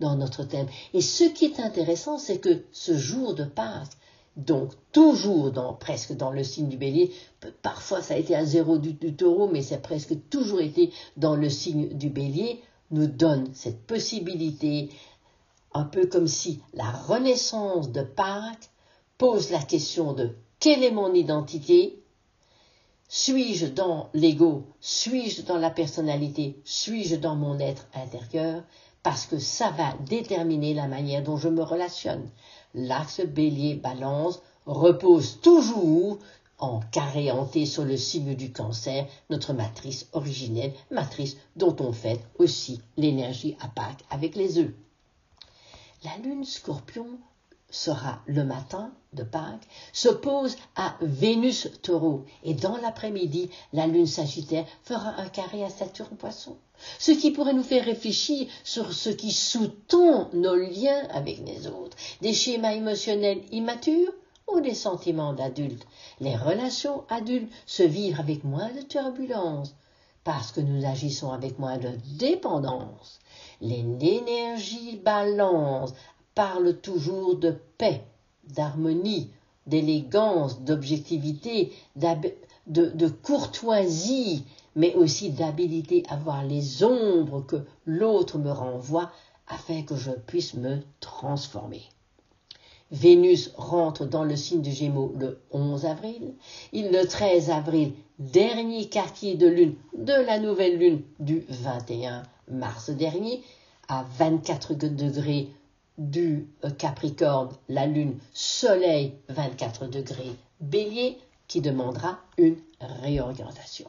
dans, 0.01 0.15
notre 0.17 0.43
thème. 0.43 0.67
Et 0.93 0.99
ce 0.99 1.23
qui 1.23 1.45
est 1.45 1.61
intéressant, 1.61 2.17
c'est 2.17 2.39
que 2.39 2.65
ce 2.73 2.97
jour 2.97 3.34
de 3.34 3.45
Pâques 3.45 3.93
donc 4.36 4.73
toujours 4.91 5.53
dans, 5.53 5.73
presque 5.73 6.17
dans 6.17 6.32
le 6.32 6.43
signe 6.43 6.67
du 6.67 6.75
bélier. 6.75 7.13
Parfois 7.61 8.01
ça 8.01 8.15
a 8.15 8.17
été 8.17 8.36
à 8.36 8.43
zéro 8.43 8.78
du, 8.78 9.15
taureau, 9.15 9.47
mais 9.47 9.61
c'est 9.61 9.82
presque 9.82 10.13
toujours 10.30 10.59
été 10.59 10.91
dans 11.15 11.38
le 11.38 11.49
signe 11.49 11.88
du 11.93 12.09
bélier, 12.09 12.61
nous 12.91 13.07
donne 13.07 13.53
cette 13.53 13.88
possibilité, 13.88 14.89
un 15.73 15.86
peu 15.86 16.07
comme 16.07 16.28
si 16.28 16.61
la 16.73 16.91
renaissance 16.91 17.89
de 17.93 18.01
Pâques 18.01 18.69
pose 19.17 19.49
la 19.49 19.63
question 19.63 20.11
de 20.11 20.36
quelle 20.59 20.84
est 20.84 20.91
mon 20.91 21.13
identité 21.13 21.97
Suis-je 23.10 23.68
dans 23.68 24.10
l'ego? 24.14 24.66
Suis-je 24.82 25.43
dans 25.43 25.58
la 25.58 25.70
personnalité? 25.70 26.60
Suis-je 26.66 27.16
dans 27.16 27.36
mon 27.36 27.58
être 27.58 27.88
intérieur? 27.93 28.64
Parce 29.01 29.26
que 29.26 29.39
ça 29.39 29.72
va 29.72 29.93
déterminer 30.05 30.74
la 30.74 30.88
manière 30.88 31.24
dont 31.24 31.38
je 31.38 31.47
me 31.47 31.64
relationne. 31.64 32.30
L'axe 32.74 33.22
bélier-balance 33.22 34.41
repose 34.66 35.39
toujours 35.39 36.20
en 36.58 36.82
carré 36.91 37.32
hanté 37.32 37.66
sur 37.66 37.86
le 37.86 37.95
signe 37.95 38.36
du 38.36 38.51
cancer, 38.51 39.08
notre 39.30 39.53
matrice 39.53 40.10
originelle, 40.12 40.74
matrice 40.91 41.38
dont 41.55 41.78
on 41.80 41.93
fait 41.93 42.20
aussi 42.39 42.82
l'énergie 42.97 43.55
à 43.62 43.70
Pâques 43.70 44.03
avec 44.10 44.36
les 44.36 44.58
œufs. 44.58 44.74
La 46.03 46.18
lune 46.18 46.43
scorpion 46.43 47.08
sera 47.70 48.22
le 48.26 48.43
matin 48.43 48.91
de 49.13 49.24
Pâques, 49.24 49.68
s'oppose 49.93 50.55
à 50.76 50.95
Vénus 51.01 51.70
taureau, 51.82 52.26
et 52.43 52.53
dans 52.53 52.78
l'après-midi, 52.78 53.49
la 53.74 53.88
lune 53.88 54.07
sagittaire 54.07 54.65
fera 54.84 55.15
un 55.18 55.28
carré 55.28 55.63
à 55.63 55.70
Saturne 55.70 56.18
poisson. 56.18 56.57
Ce 56.99 57.11
qui 57.11 57.32
pourrait 57.32 57.53
nous 57.53 57.63
faire 57.63 57.86
réfléchir 57.86 58.47
sur 58.63 58.93
ce 58.93 59.09
qui 59.09 59.32
sous-tend 59.32 60.30
nos 60.34 60.55
liens 60.55 61.07
avec 61.11 61.39
les 61.45 61.68
autres, 61.68 61.97
des 62.22 62.34
schémas 62.34 62.74
émotionnels 62.74 63.41
immatures 63.51 64.13
ou 64.47 64.61
des 64.61 64.76
sentiments 64.76 65.34
d'adultes. 65.34 65.86
Les 66.20 66.36
relations 66.36 67.03
adultes 67.09 67.51
se 67.65 67.84
vivent 67.84 68.20
avec 68.20 68.43
moins 68.43 68.72
de 68.72 68.82
turbulence, 68.82 69.76
parce 70.24 70.51
que 70.51 70.61
nous 70.61 70.86
agissons 70.86 71.32
avec 71.32 71.57
moins 71.57 71.78
de 71.78 71.89
dépendance. 72.18 73.20
L'énergie 73.59 74.97
balance 75.03 75.93
parle 76.38 76.75
toujours 76.75 77.35
de 77.35 77.55
paix, 77.79 78.03
d'harmonie, 78.43 79.31
d'élégance, 79.65 80.61
d'objectivité, 80.61 81.73
de, 81.95 83.07
courtoisie, 83.23 84.43
mais 84.75 84.93
aussi 84.93 85.31
d'habilité 85.31 86.03
à 86.09 86.15
voir 86.15 86.43
les 86.45 86.83
ombres 86.83 87.41
que 87.41 87.55
l'autre 87.88 88.38
me 88.38 88.51
renvoie 88.51 89.11
afin 89.47 89.81
que 89.81 89.95
je 89.95 90.11
puisse 90.11 90.53
me 90.53 90.77
transformer. 90.99 91.81
Vénus 92.91 93.51
rentre 93.57 94.05
dans 94.05 94.23
le 94.23 94.35
signe 94.35 94.61
du 94.61 94.71
Gémeaux 94.71 95.15
le 95.17 95.39
11 95.49 95.88
avril. 95.88 96.35
Il 96.71 96.91
le 96.91 97.07
13 97.07 97.49
avril, 97.49 97.93
dernier 98.19 98.88
quartier 98.89 99.33
de 99.33 99.47
lune 99.47 99.73
de 99.97 100.13
la 100.13 100.38
nouvelle 100.38 100.77
lune 100.77 101.01
du 101.19 101.43
21 101.49 102.21
mars 102.47 102.91
dernier, 102.91 103.41
à 103.88 104.05
24 104.19 104.75
degrés 104.75 105.49
du 105.98 106.48
euh, 106.64 106.70
Capricorne, 106.70 107.50
la 107.70 107.86
Lune, 107.86 108.18
Soleil, 108.34 109.16
24 109.30 109.88
degrés, 109.88 110.36
Bélier, 110.62 111.18
qui 111.48 111.62
demandera 111.62 112.20
une 112.38 112.58
réorientation. 112.80 113.88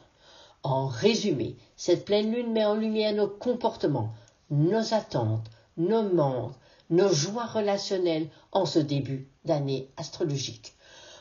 En 0.63 0.87
résumé, 0.87 1.55
cette 1.77 2.05
pleine 2.05 2.31
Lune 2.31 2.51
met 2.51 2.65
en 2.65 2.75
lumière 2.75 3.13
nos 3.13 3.27
comportements, 3.27 4.09
nos 4.49 4.93
attentes, 4.93 5.47
nos 5.77 6.03
manques, 6.03 6.53
nos 6.89 7.09
joies 7.13 7.45
relationnelles 7.45 8.27
en 8.51 8.65
ce 8.65 8.79
début 8.79 9.27
d'année 9.45 9.87
astrologique. 9.97 10.73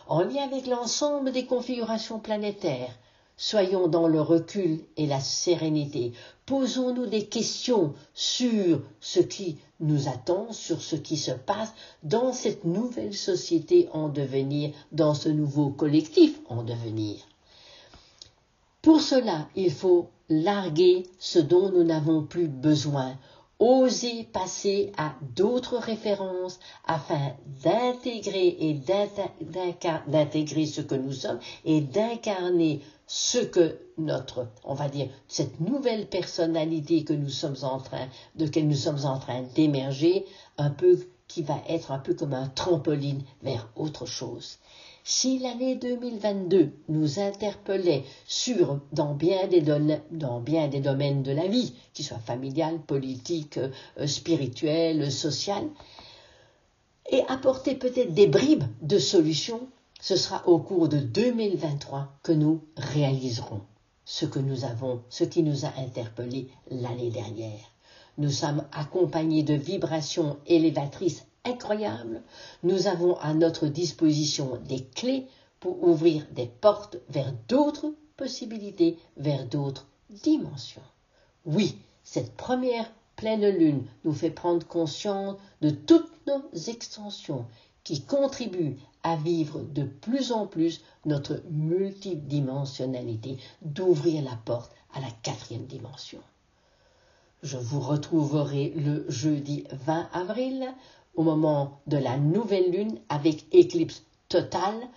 En 0.07 0.23
lien 0.23 0.45
avec 0.45 0.67
l'ensemble 0.67 1.33
des 1.33 1.45
configurations 1.45 2.19
planétaires, 2.19 2.99
Soyons 3.41 3.87
dans 3.87 4.09
le 4.09 4.21
recul 4.21 4.81
et 4.97 5.07
la 5.07 5.21
sérénité. 5.21 6.13
Posons-nous 6.45 7.07
des 7.07 7.27
questions 7.27 7.95
sur 8.13 8.83
ce 8.99 9.21
qui 9.21 9.59
nous 9.79 10.09
attend, 10.09 10.53
sur 10.53 10.83
ce 10.83 10.97
qui 10.97 11.17
se 11.17 11.31
passe 11.31 11.73
dans 12.03 12.33
cette 12.33 12.65
nouvelle 12.65 13.15
société 13.15 13.89
en 13.93 14.09
devenir, 14.09 14.73
dans 14.91 15.15
ce 15.15 15.29
nouveau 15.29 15.71
collectif 15.71 16.41
en 16.49 16.65
devenir. 16.65 17.17
Pour 18.83 19.01
cela, 19.01 19.49
il 19.55 19.71
faut 19.71 20.09
larguer 20.29 21.05
ce 21.21 21.39
dont 21.39 21.71
nous 21.71 21.85
n'avons 21.85 22.25
plus 22.25 22.49
besoin, 22.49 23.17
oser 23.61 24.25
passer 24.33 24.91
à 24.97 25.15
d'autres 25.37 25.77
références 25.77 26.59
afin 26.85 27.37
d'intégrer 27.63 28.57
et 28.59 28.75
d'intégrer 28.75 30.67
ce 30.67 30.81
que 30.81 30.97
nous 30.97 31.13
sommes 31.13 31.39
et 31.65 31.81
d'incarner 31.81 32.81
ce 33.09 33.39
que 33.39 33.79
notre, 33.97 34.47
on 34.65 34.75
va 34.75 34.89
dire, 34.89 35.09
cette 35.27 35.61
nouvelle 35.61 36.07
personnalité 36.07 37.05
que 37.05 37.15
nous 37.15 37.31
sommes 37.31 37.57
en 37.63 37.79
train, 37.79 38.07
de 38.37 38.45
laquelle 38.45 38.69
nous 38.69 38.75
sommes 38.75 39.07
en 39.07 39.19
train 39.19 39.43
d'émerger, 39.55 40.27
un 40.59 40.71
peu, 40.71 40.99
qui 41.27 41.43
va 41.43 41.61
être 41.69 41.91
un 41.91 41.99
peu 41.99 42.15
comme 42.15 42.35
un 42.35 42.49
trampoline 42.49 43.23
vers 43.43 43.69
autre 43.77 44.07
chose. 44.07 44.59
Si 45.05 45.39
l'année 45.39 45.77
2022 45.77 46.71
nous 46.91 47.19
interpellait 47.19 48.05
sur, 48.27 48.79
dans 48.93 49.15
bien 49.15 49.47
des, 49.47 49.63
dans 49.63 50.41
bien 50.41 50.69
des 50.69 50.81
domaines 50.81 51.23
de 51.23 51.33
la 51.33 51.47
vie, 51.47 51.73
qu'ils 51.95 52.05
soient 52.05 52.19
familial, 52.19 52.79
politique, 52.79 53.59
euh, 53.59 54.07
spirituel, 54.07 55.11
social, 55.11 55.65
et 57.11 57.23
apporter 57.29 57.75
peut-être 57.75 58.13
des 58.13 58.27
bribes 58.27 58.65
de 58.83 58.99
solutions, 58.99 59.67
ce 60.01 60.17
sera 60.17 60.47
au 60.47 60.59
cours 60.59 60.89
de 60.89 60.99
2023 60.99 62.09
que 62.23 62.33
nous 62.33 62.63
réaliserons 62.77 63.63
ce 64.05 64.27
que 64.27 64.39
nous 64.39 64.65
avons, 64.65 65.03
ce 65.11 65.25
qui 65.25 65.43
nous 65.43 65.65
a 65.67 65.73
interpellés 65.77 66.49
l'année 66.71 67.11
dernière. 67.11 67.73
Nous 68.17 68.31
sommes 68.31 68.65
accompagnés 68.73 69.43
de 69.43 69.55
vibrations 69.55 70.39
élévatrices 70.47 71.25
incroyables. 71.45 72.23
Nous 72.63 72.87
avons 72.87 73.17
à 73.19 73.35
notre 73.35 73.67
disposition 73.67 74.59
des 74.67 74.85
clés 74.85 75.27
pour 75.61 75.83
ouvrir 75.83 76.27
des 76.33 76.47
portes 76.47 76.97
vers 77.09 77.33
d'autres 77.49 77.93
possibilités, 78.17 78.97
vers 79.17 79.47
d'autres 79.47 79.87
dimensions. 80.11 80.83
Oui, 81.45 81.77
cette 82.03 82.35
première 82.37 82.91
pleine 83.17 83.49
lune 83.49 83.85
nous 84.05 84.13
fait 84.13 84.31
prendre 84.31 84.67
conscience 84.67 85.37
de 85.61 85.71
toutes 85.71 86.27
nos 86.27 86.43
extensions 86.69 87.47
qui 87.85 88.03
contribuent 88.03 88.77
à 89.03 89.17
vivre 89.17 89.61
de 89.61 89.85
plus 89.85 90.33
en 90.33 90.47
plus 90.47 90.83
notre 91.05 91.43
multidimensionnalité, 91.51 93.39
d'ouvrir 93.63 94.23
la 94.23 94.37
porte 94.45 94.73
à 94.95 95.01
la 95.01 95.11
quatrième 95.23 95.67
dimension. 95.67 96.21
Je 97.43 97.57
vous 97.57 97.81
retrouverai 97.81 98.71
le 98.71 99.05
jeudi 99.09 99.65
20 99.87 100.09
avril 100.13 100.67
au 101.15 101.23
moment 101.23 101.81
de 101.87 101.97
la 101.97 102.17
nouvelle 102.17 102.71
lune 102.71 102.99
avec 103.09 103.47
éclipse 103.53 104.03
totale 104.29 104.89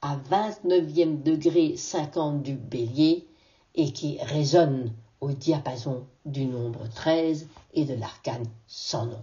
à 0.00 0.16
29e 0.30 1.22
degré 1.22 1.76
50 1.76 2.42
du 2.42 2.54
bélier 2.54 3.26
et 3.74 3.92
qui 3.92 4.18
résonne 4.22 4.92
au 5.20 5.32
diapason 5.32 6.06
du 6.24 6.46
nombre 6.46 6.88
13 6.94 7.48
et 7.74 7.84
de 7.84 7.94
l'arcane 7.94 8.46
sans 8.66 9.06
nom. 9.06 9.22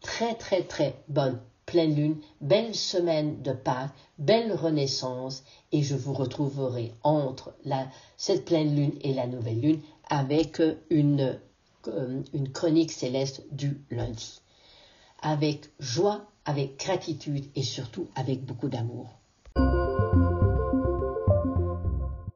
Très 0.00 0.34
très 0.34 0.62
très 0.62 0.96
bonne 1.08 1.40
pleine 1.72 1.94
lune, 1.94 2.20
belle 2.42 2.74
semaine 2.74 3.40
de 3.40 3.52
Pâques, 3.52 3.94
belle 4.18 4.52
renaissance 4.52 5.42
et 5.72 5.82
je 5.82 5.94
vous 5.94 6.12
retrouverai 6.12 6.92
entre 7.02 7.54
cette 8.18 8.44
pleine 8.44 8.76
lune 8.76 8.92
et 9.00 9.14
la 9.14 9.26
nouvelle 9.26 9.58
lune 9.58 9.80
avec 10.10 10.60
une, 10.90 11.38
euh, 11.88 12.22
une 12.34 12.52
chronique 12.52 12.92
céleste 12.92 13.42
du 13.52 13.80
lundi. 13.90 14.42
Avec 15.22 15.70
joie, 15.80 16.26
avec 16.44 16.78
gratitude 16.78 17.46
et 17.56 17.62
surtout 17.62 18.06
avec 18.16 18.44
beaucoup 18.44 18.68
d'amour. 18.68 19.21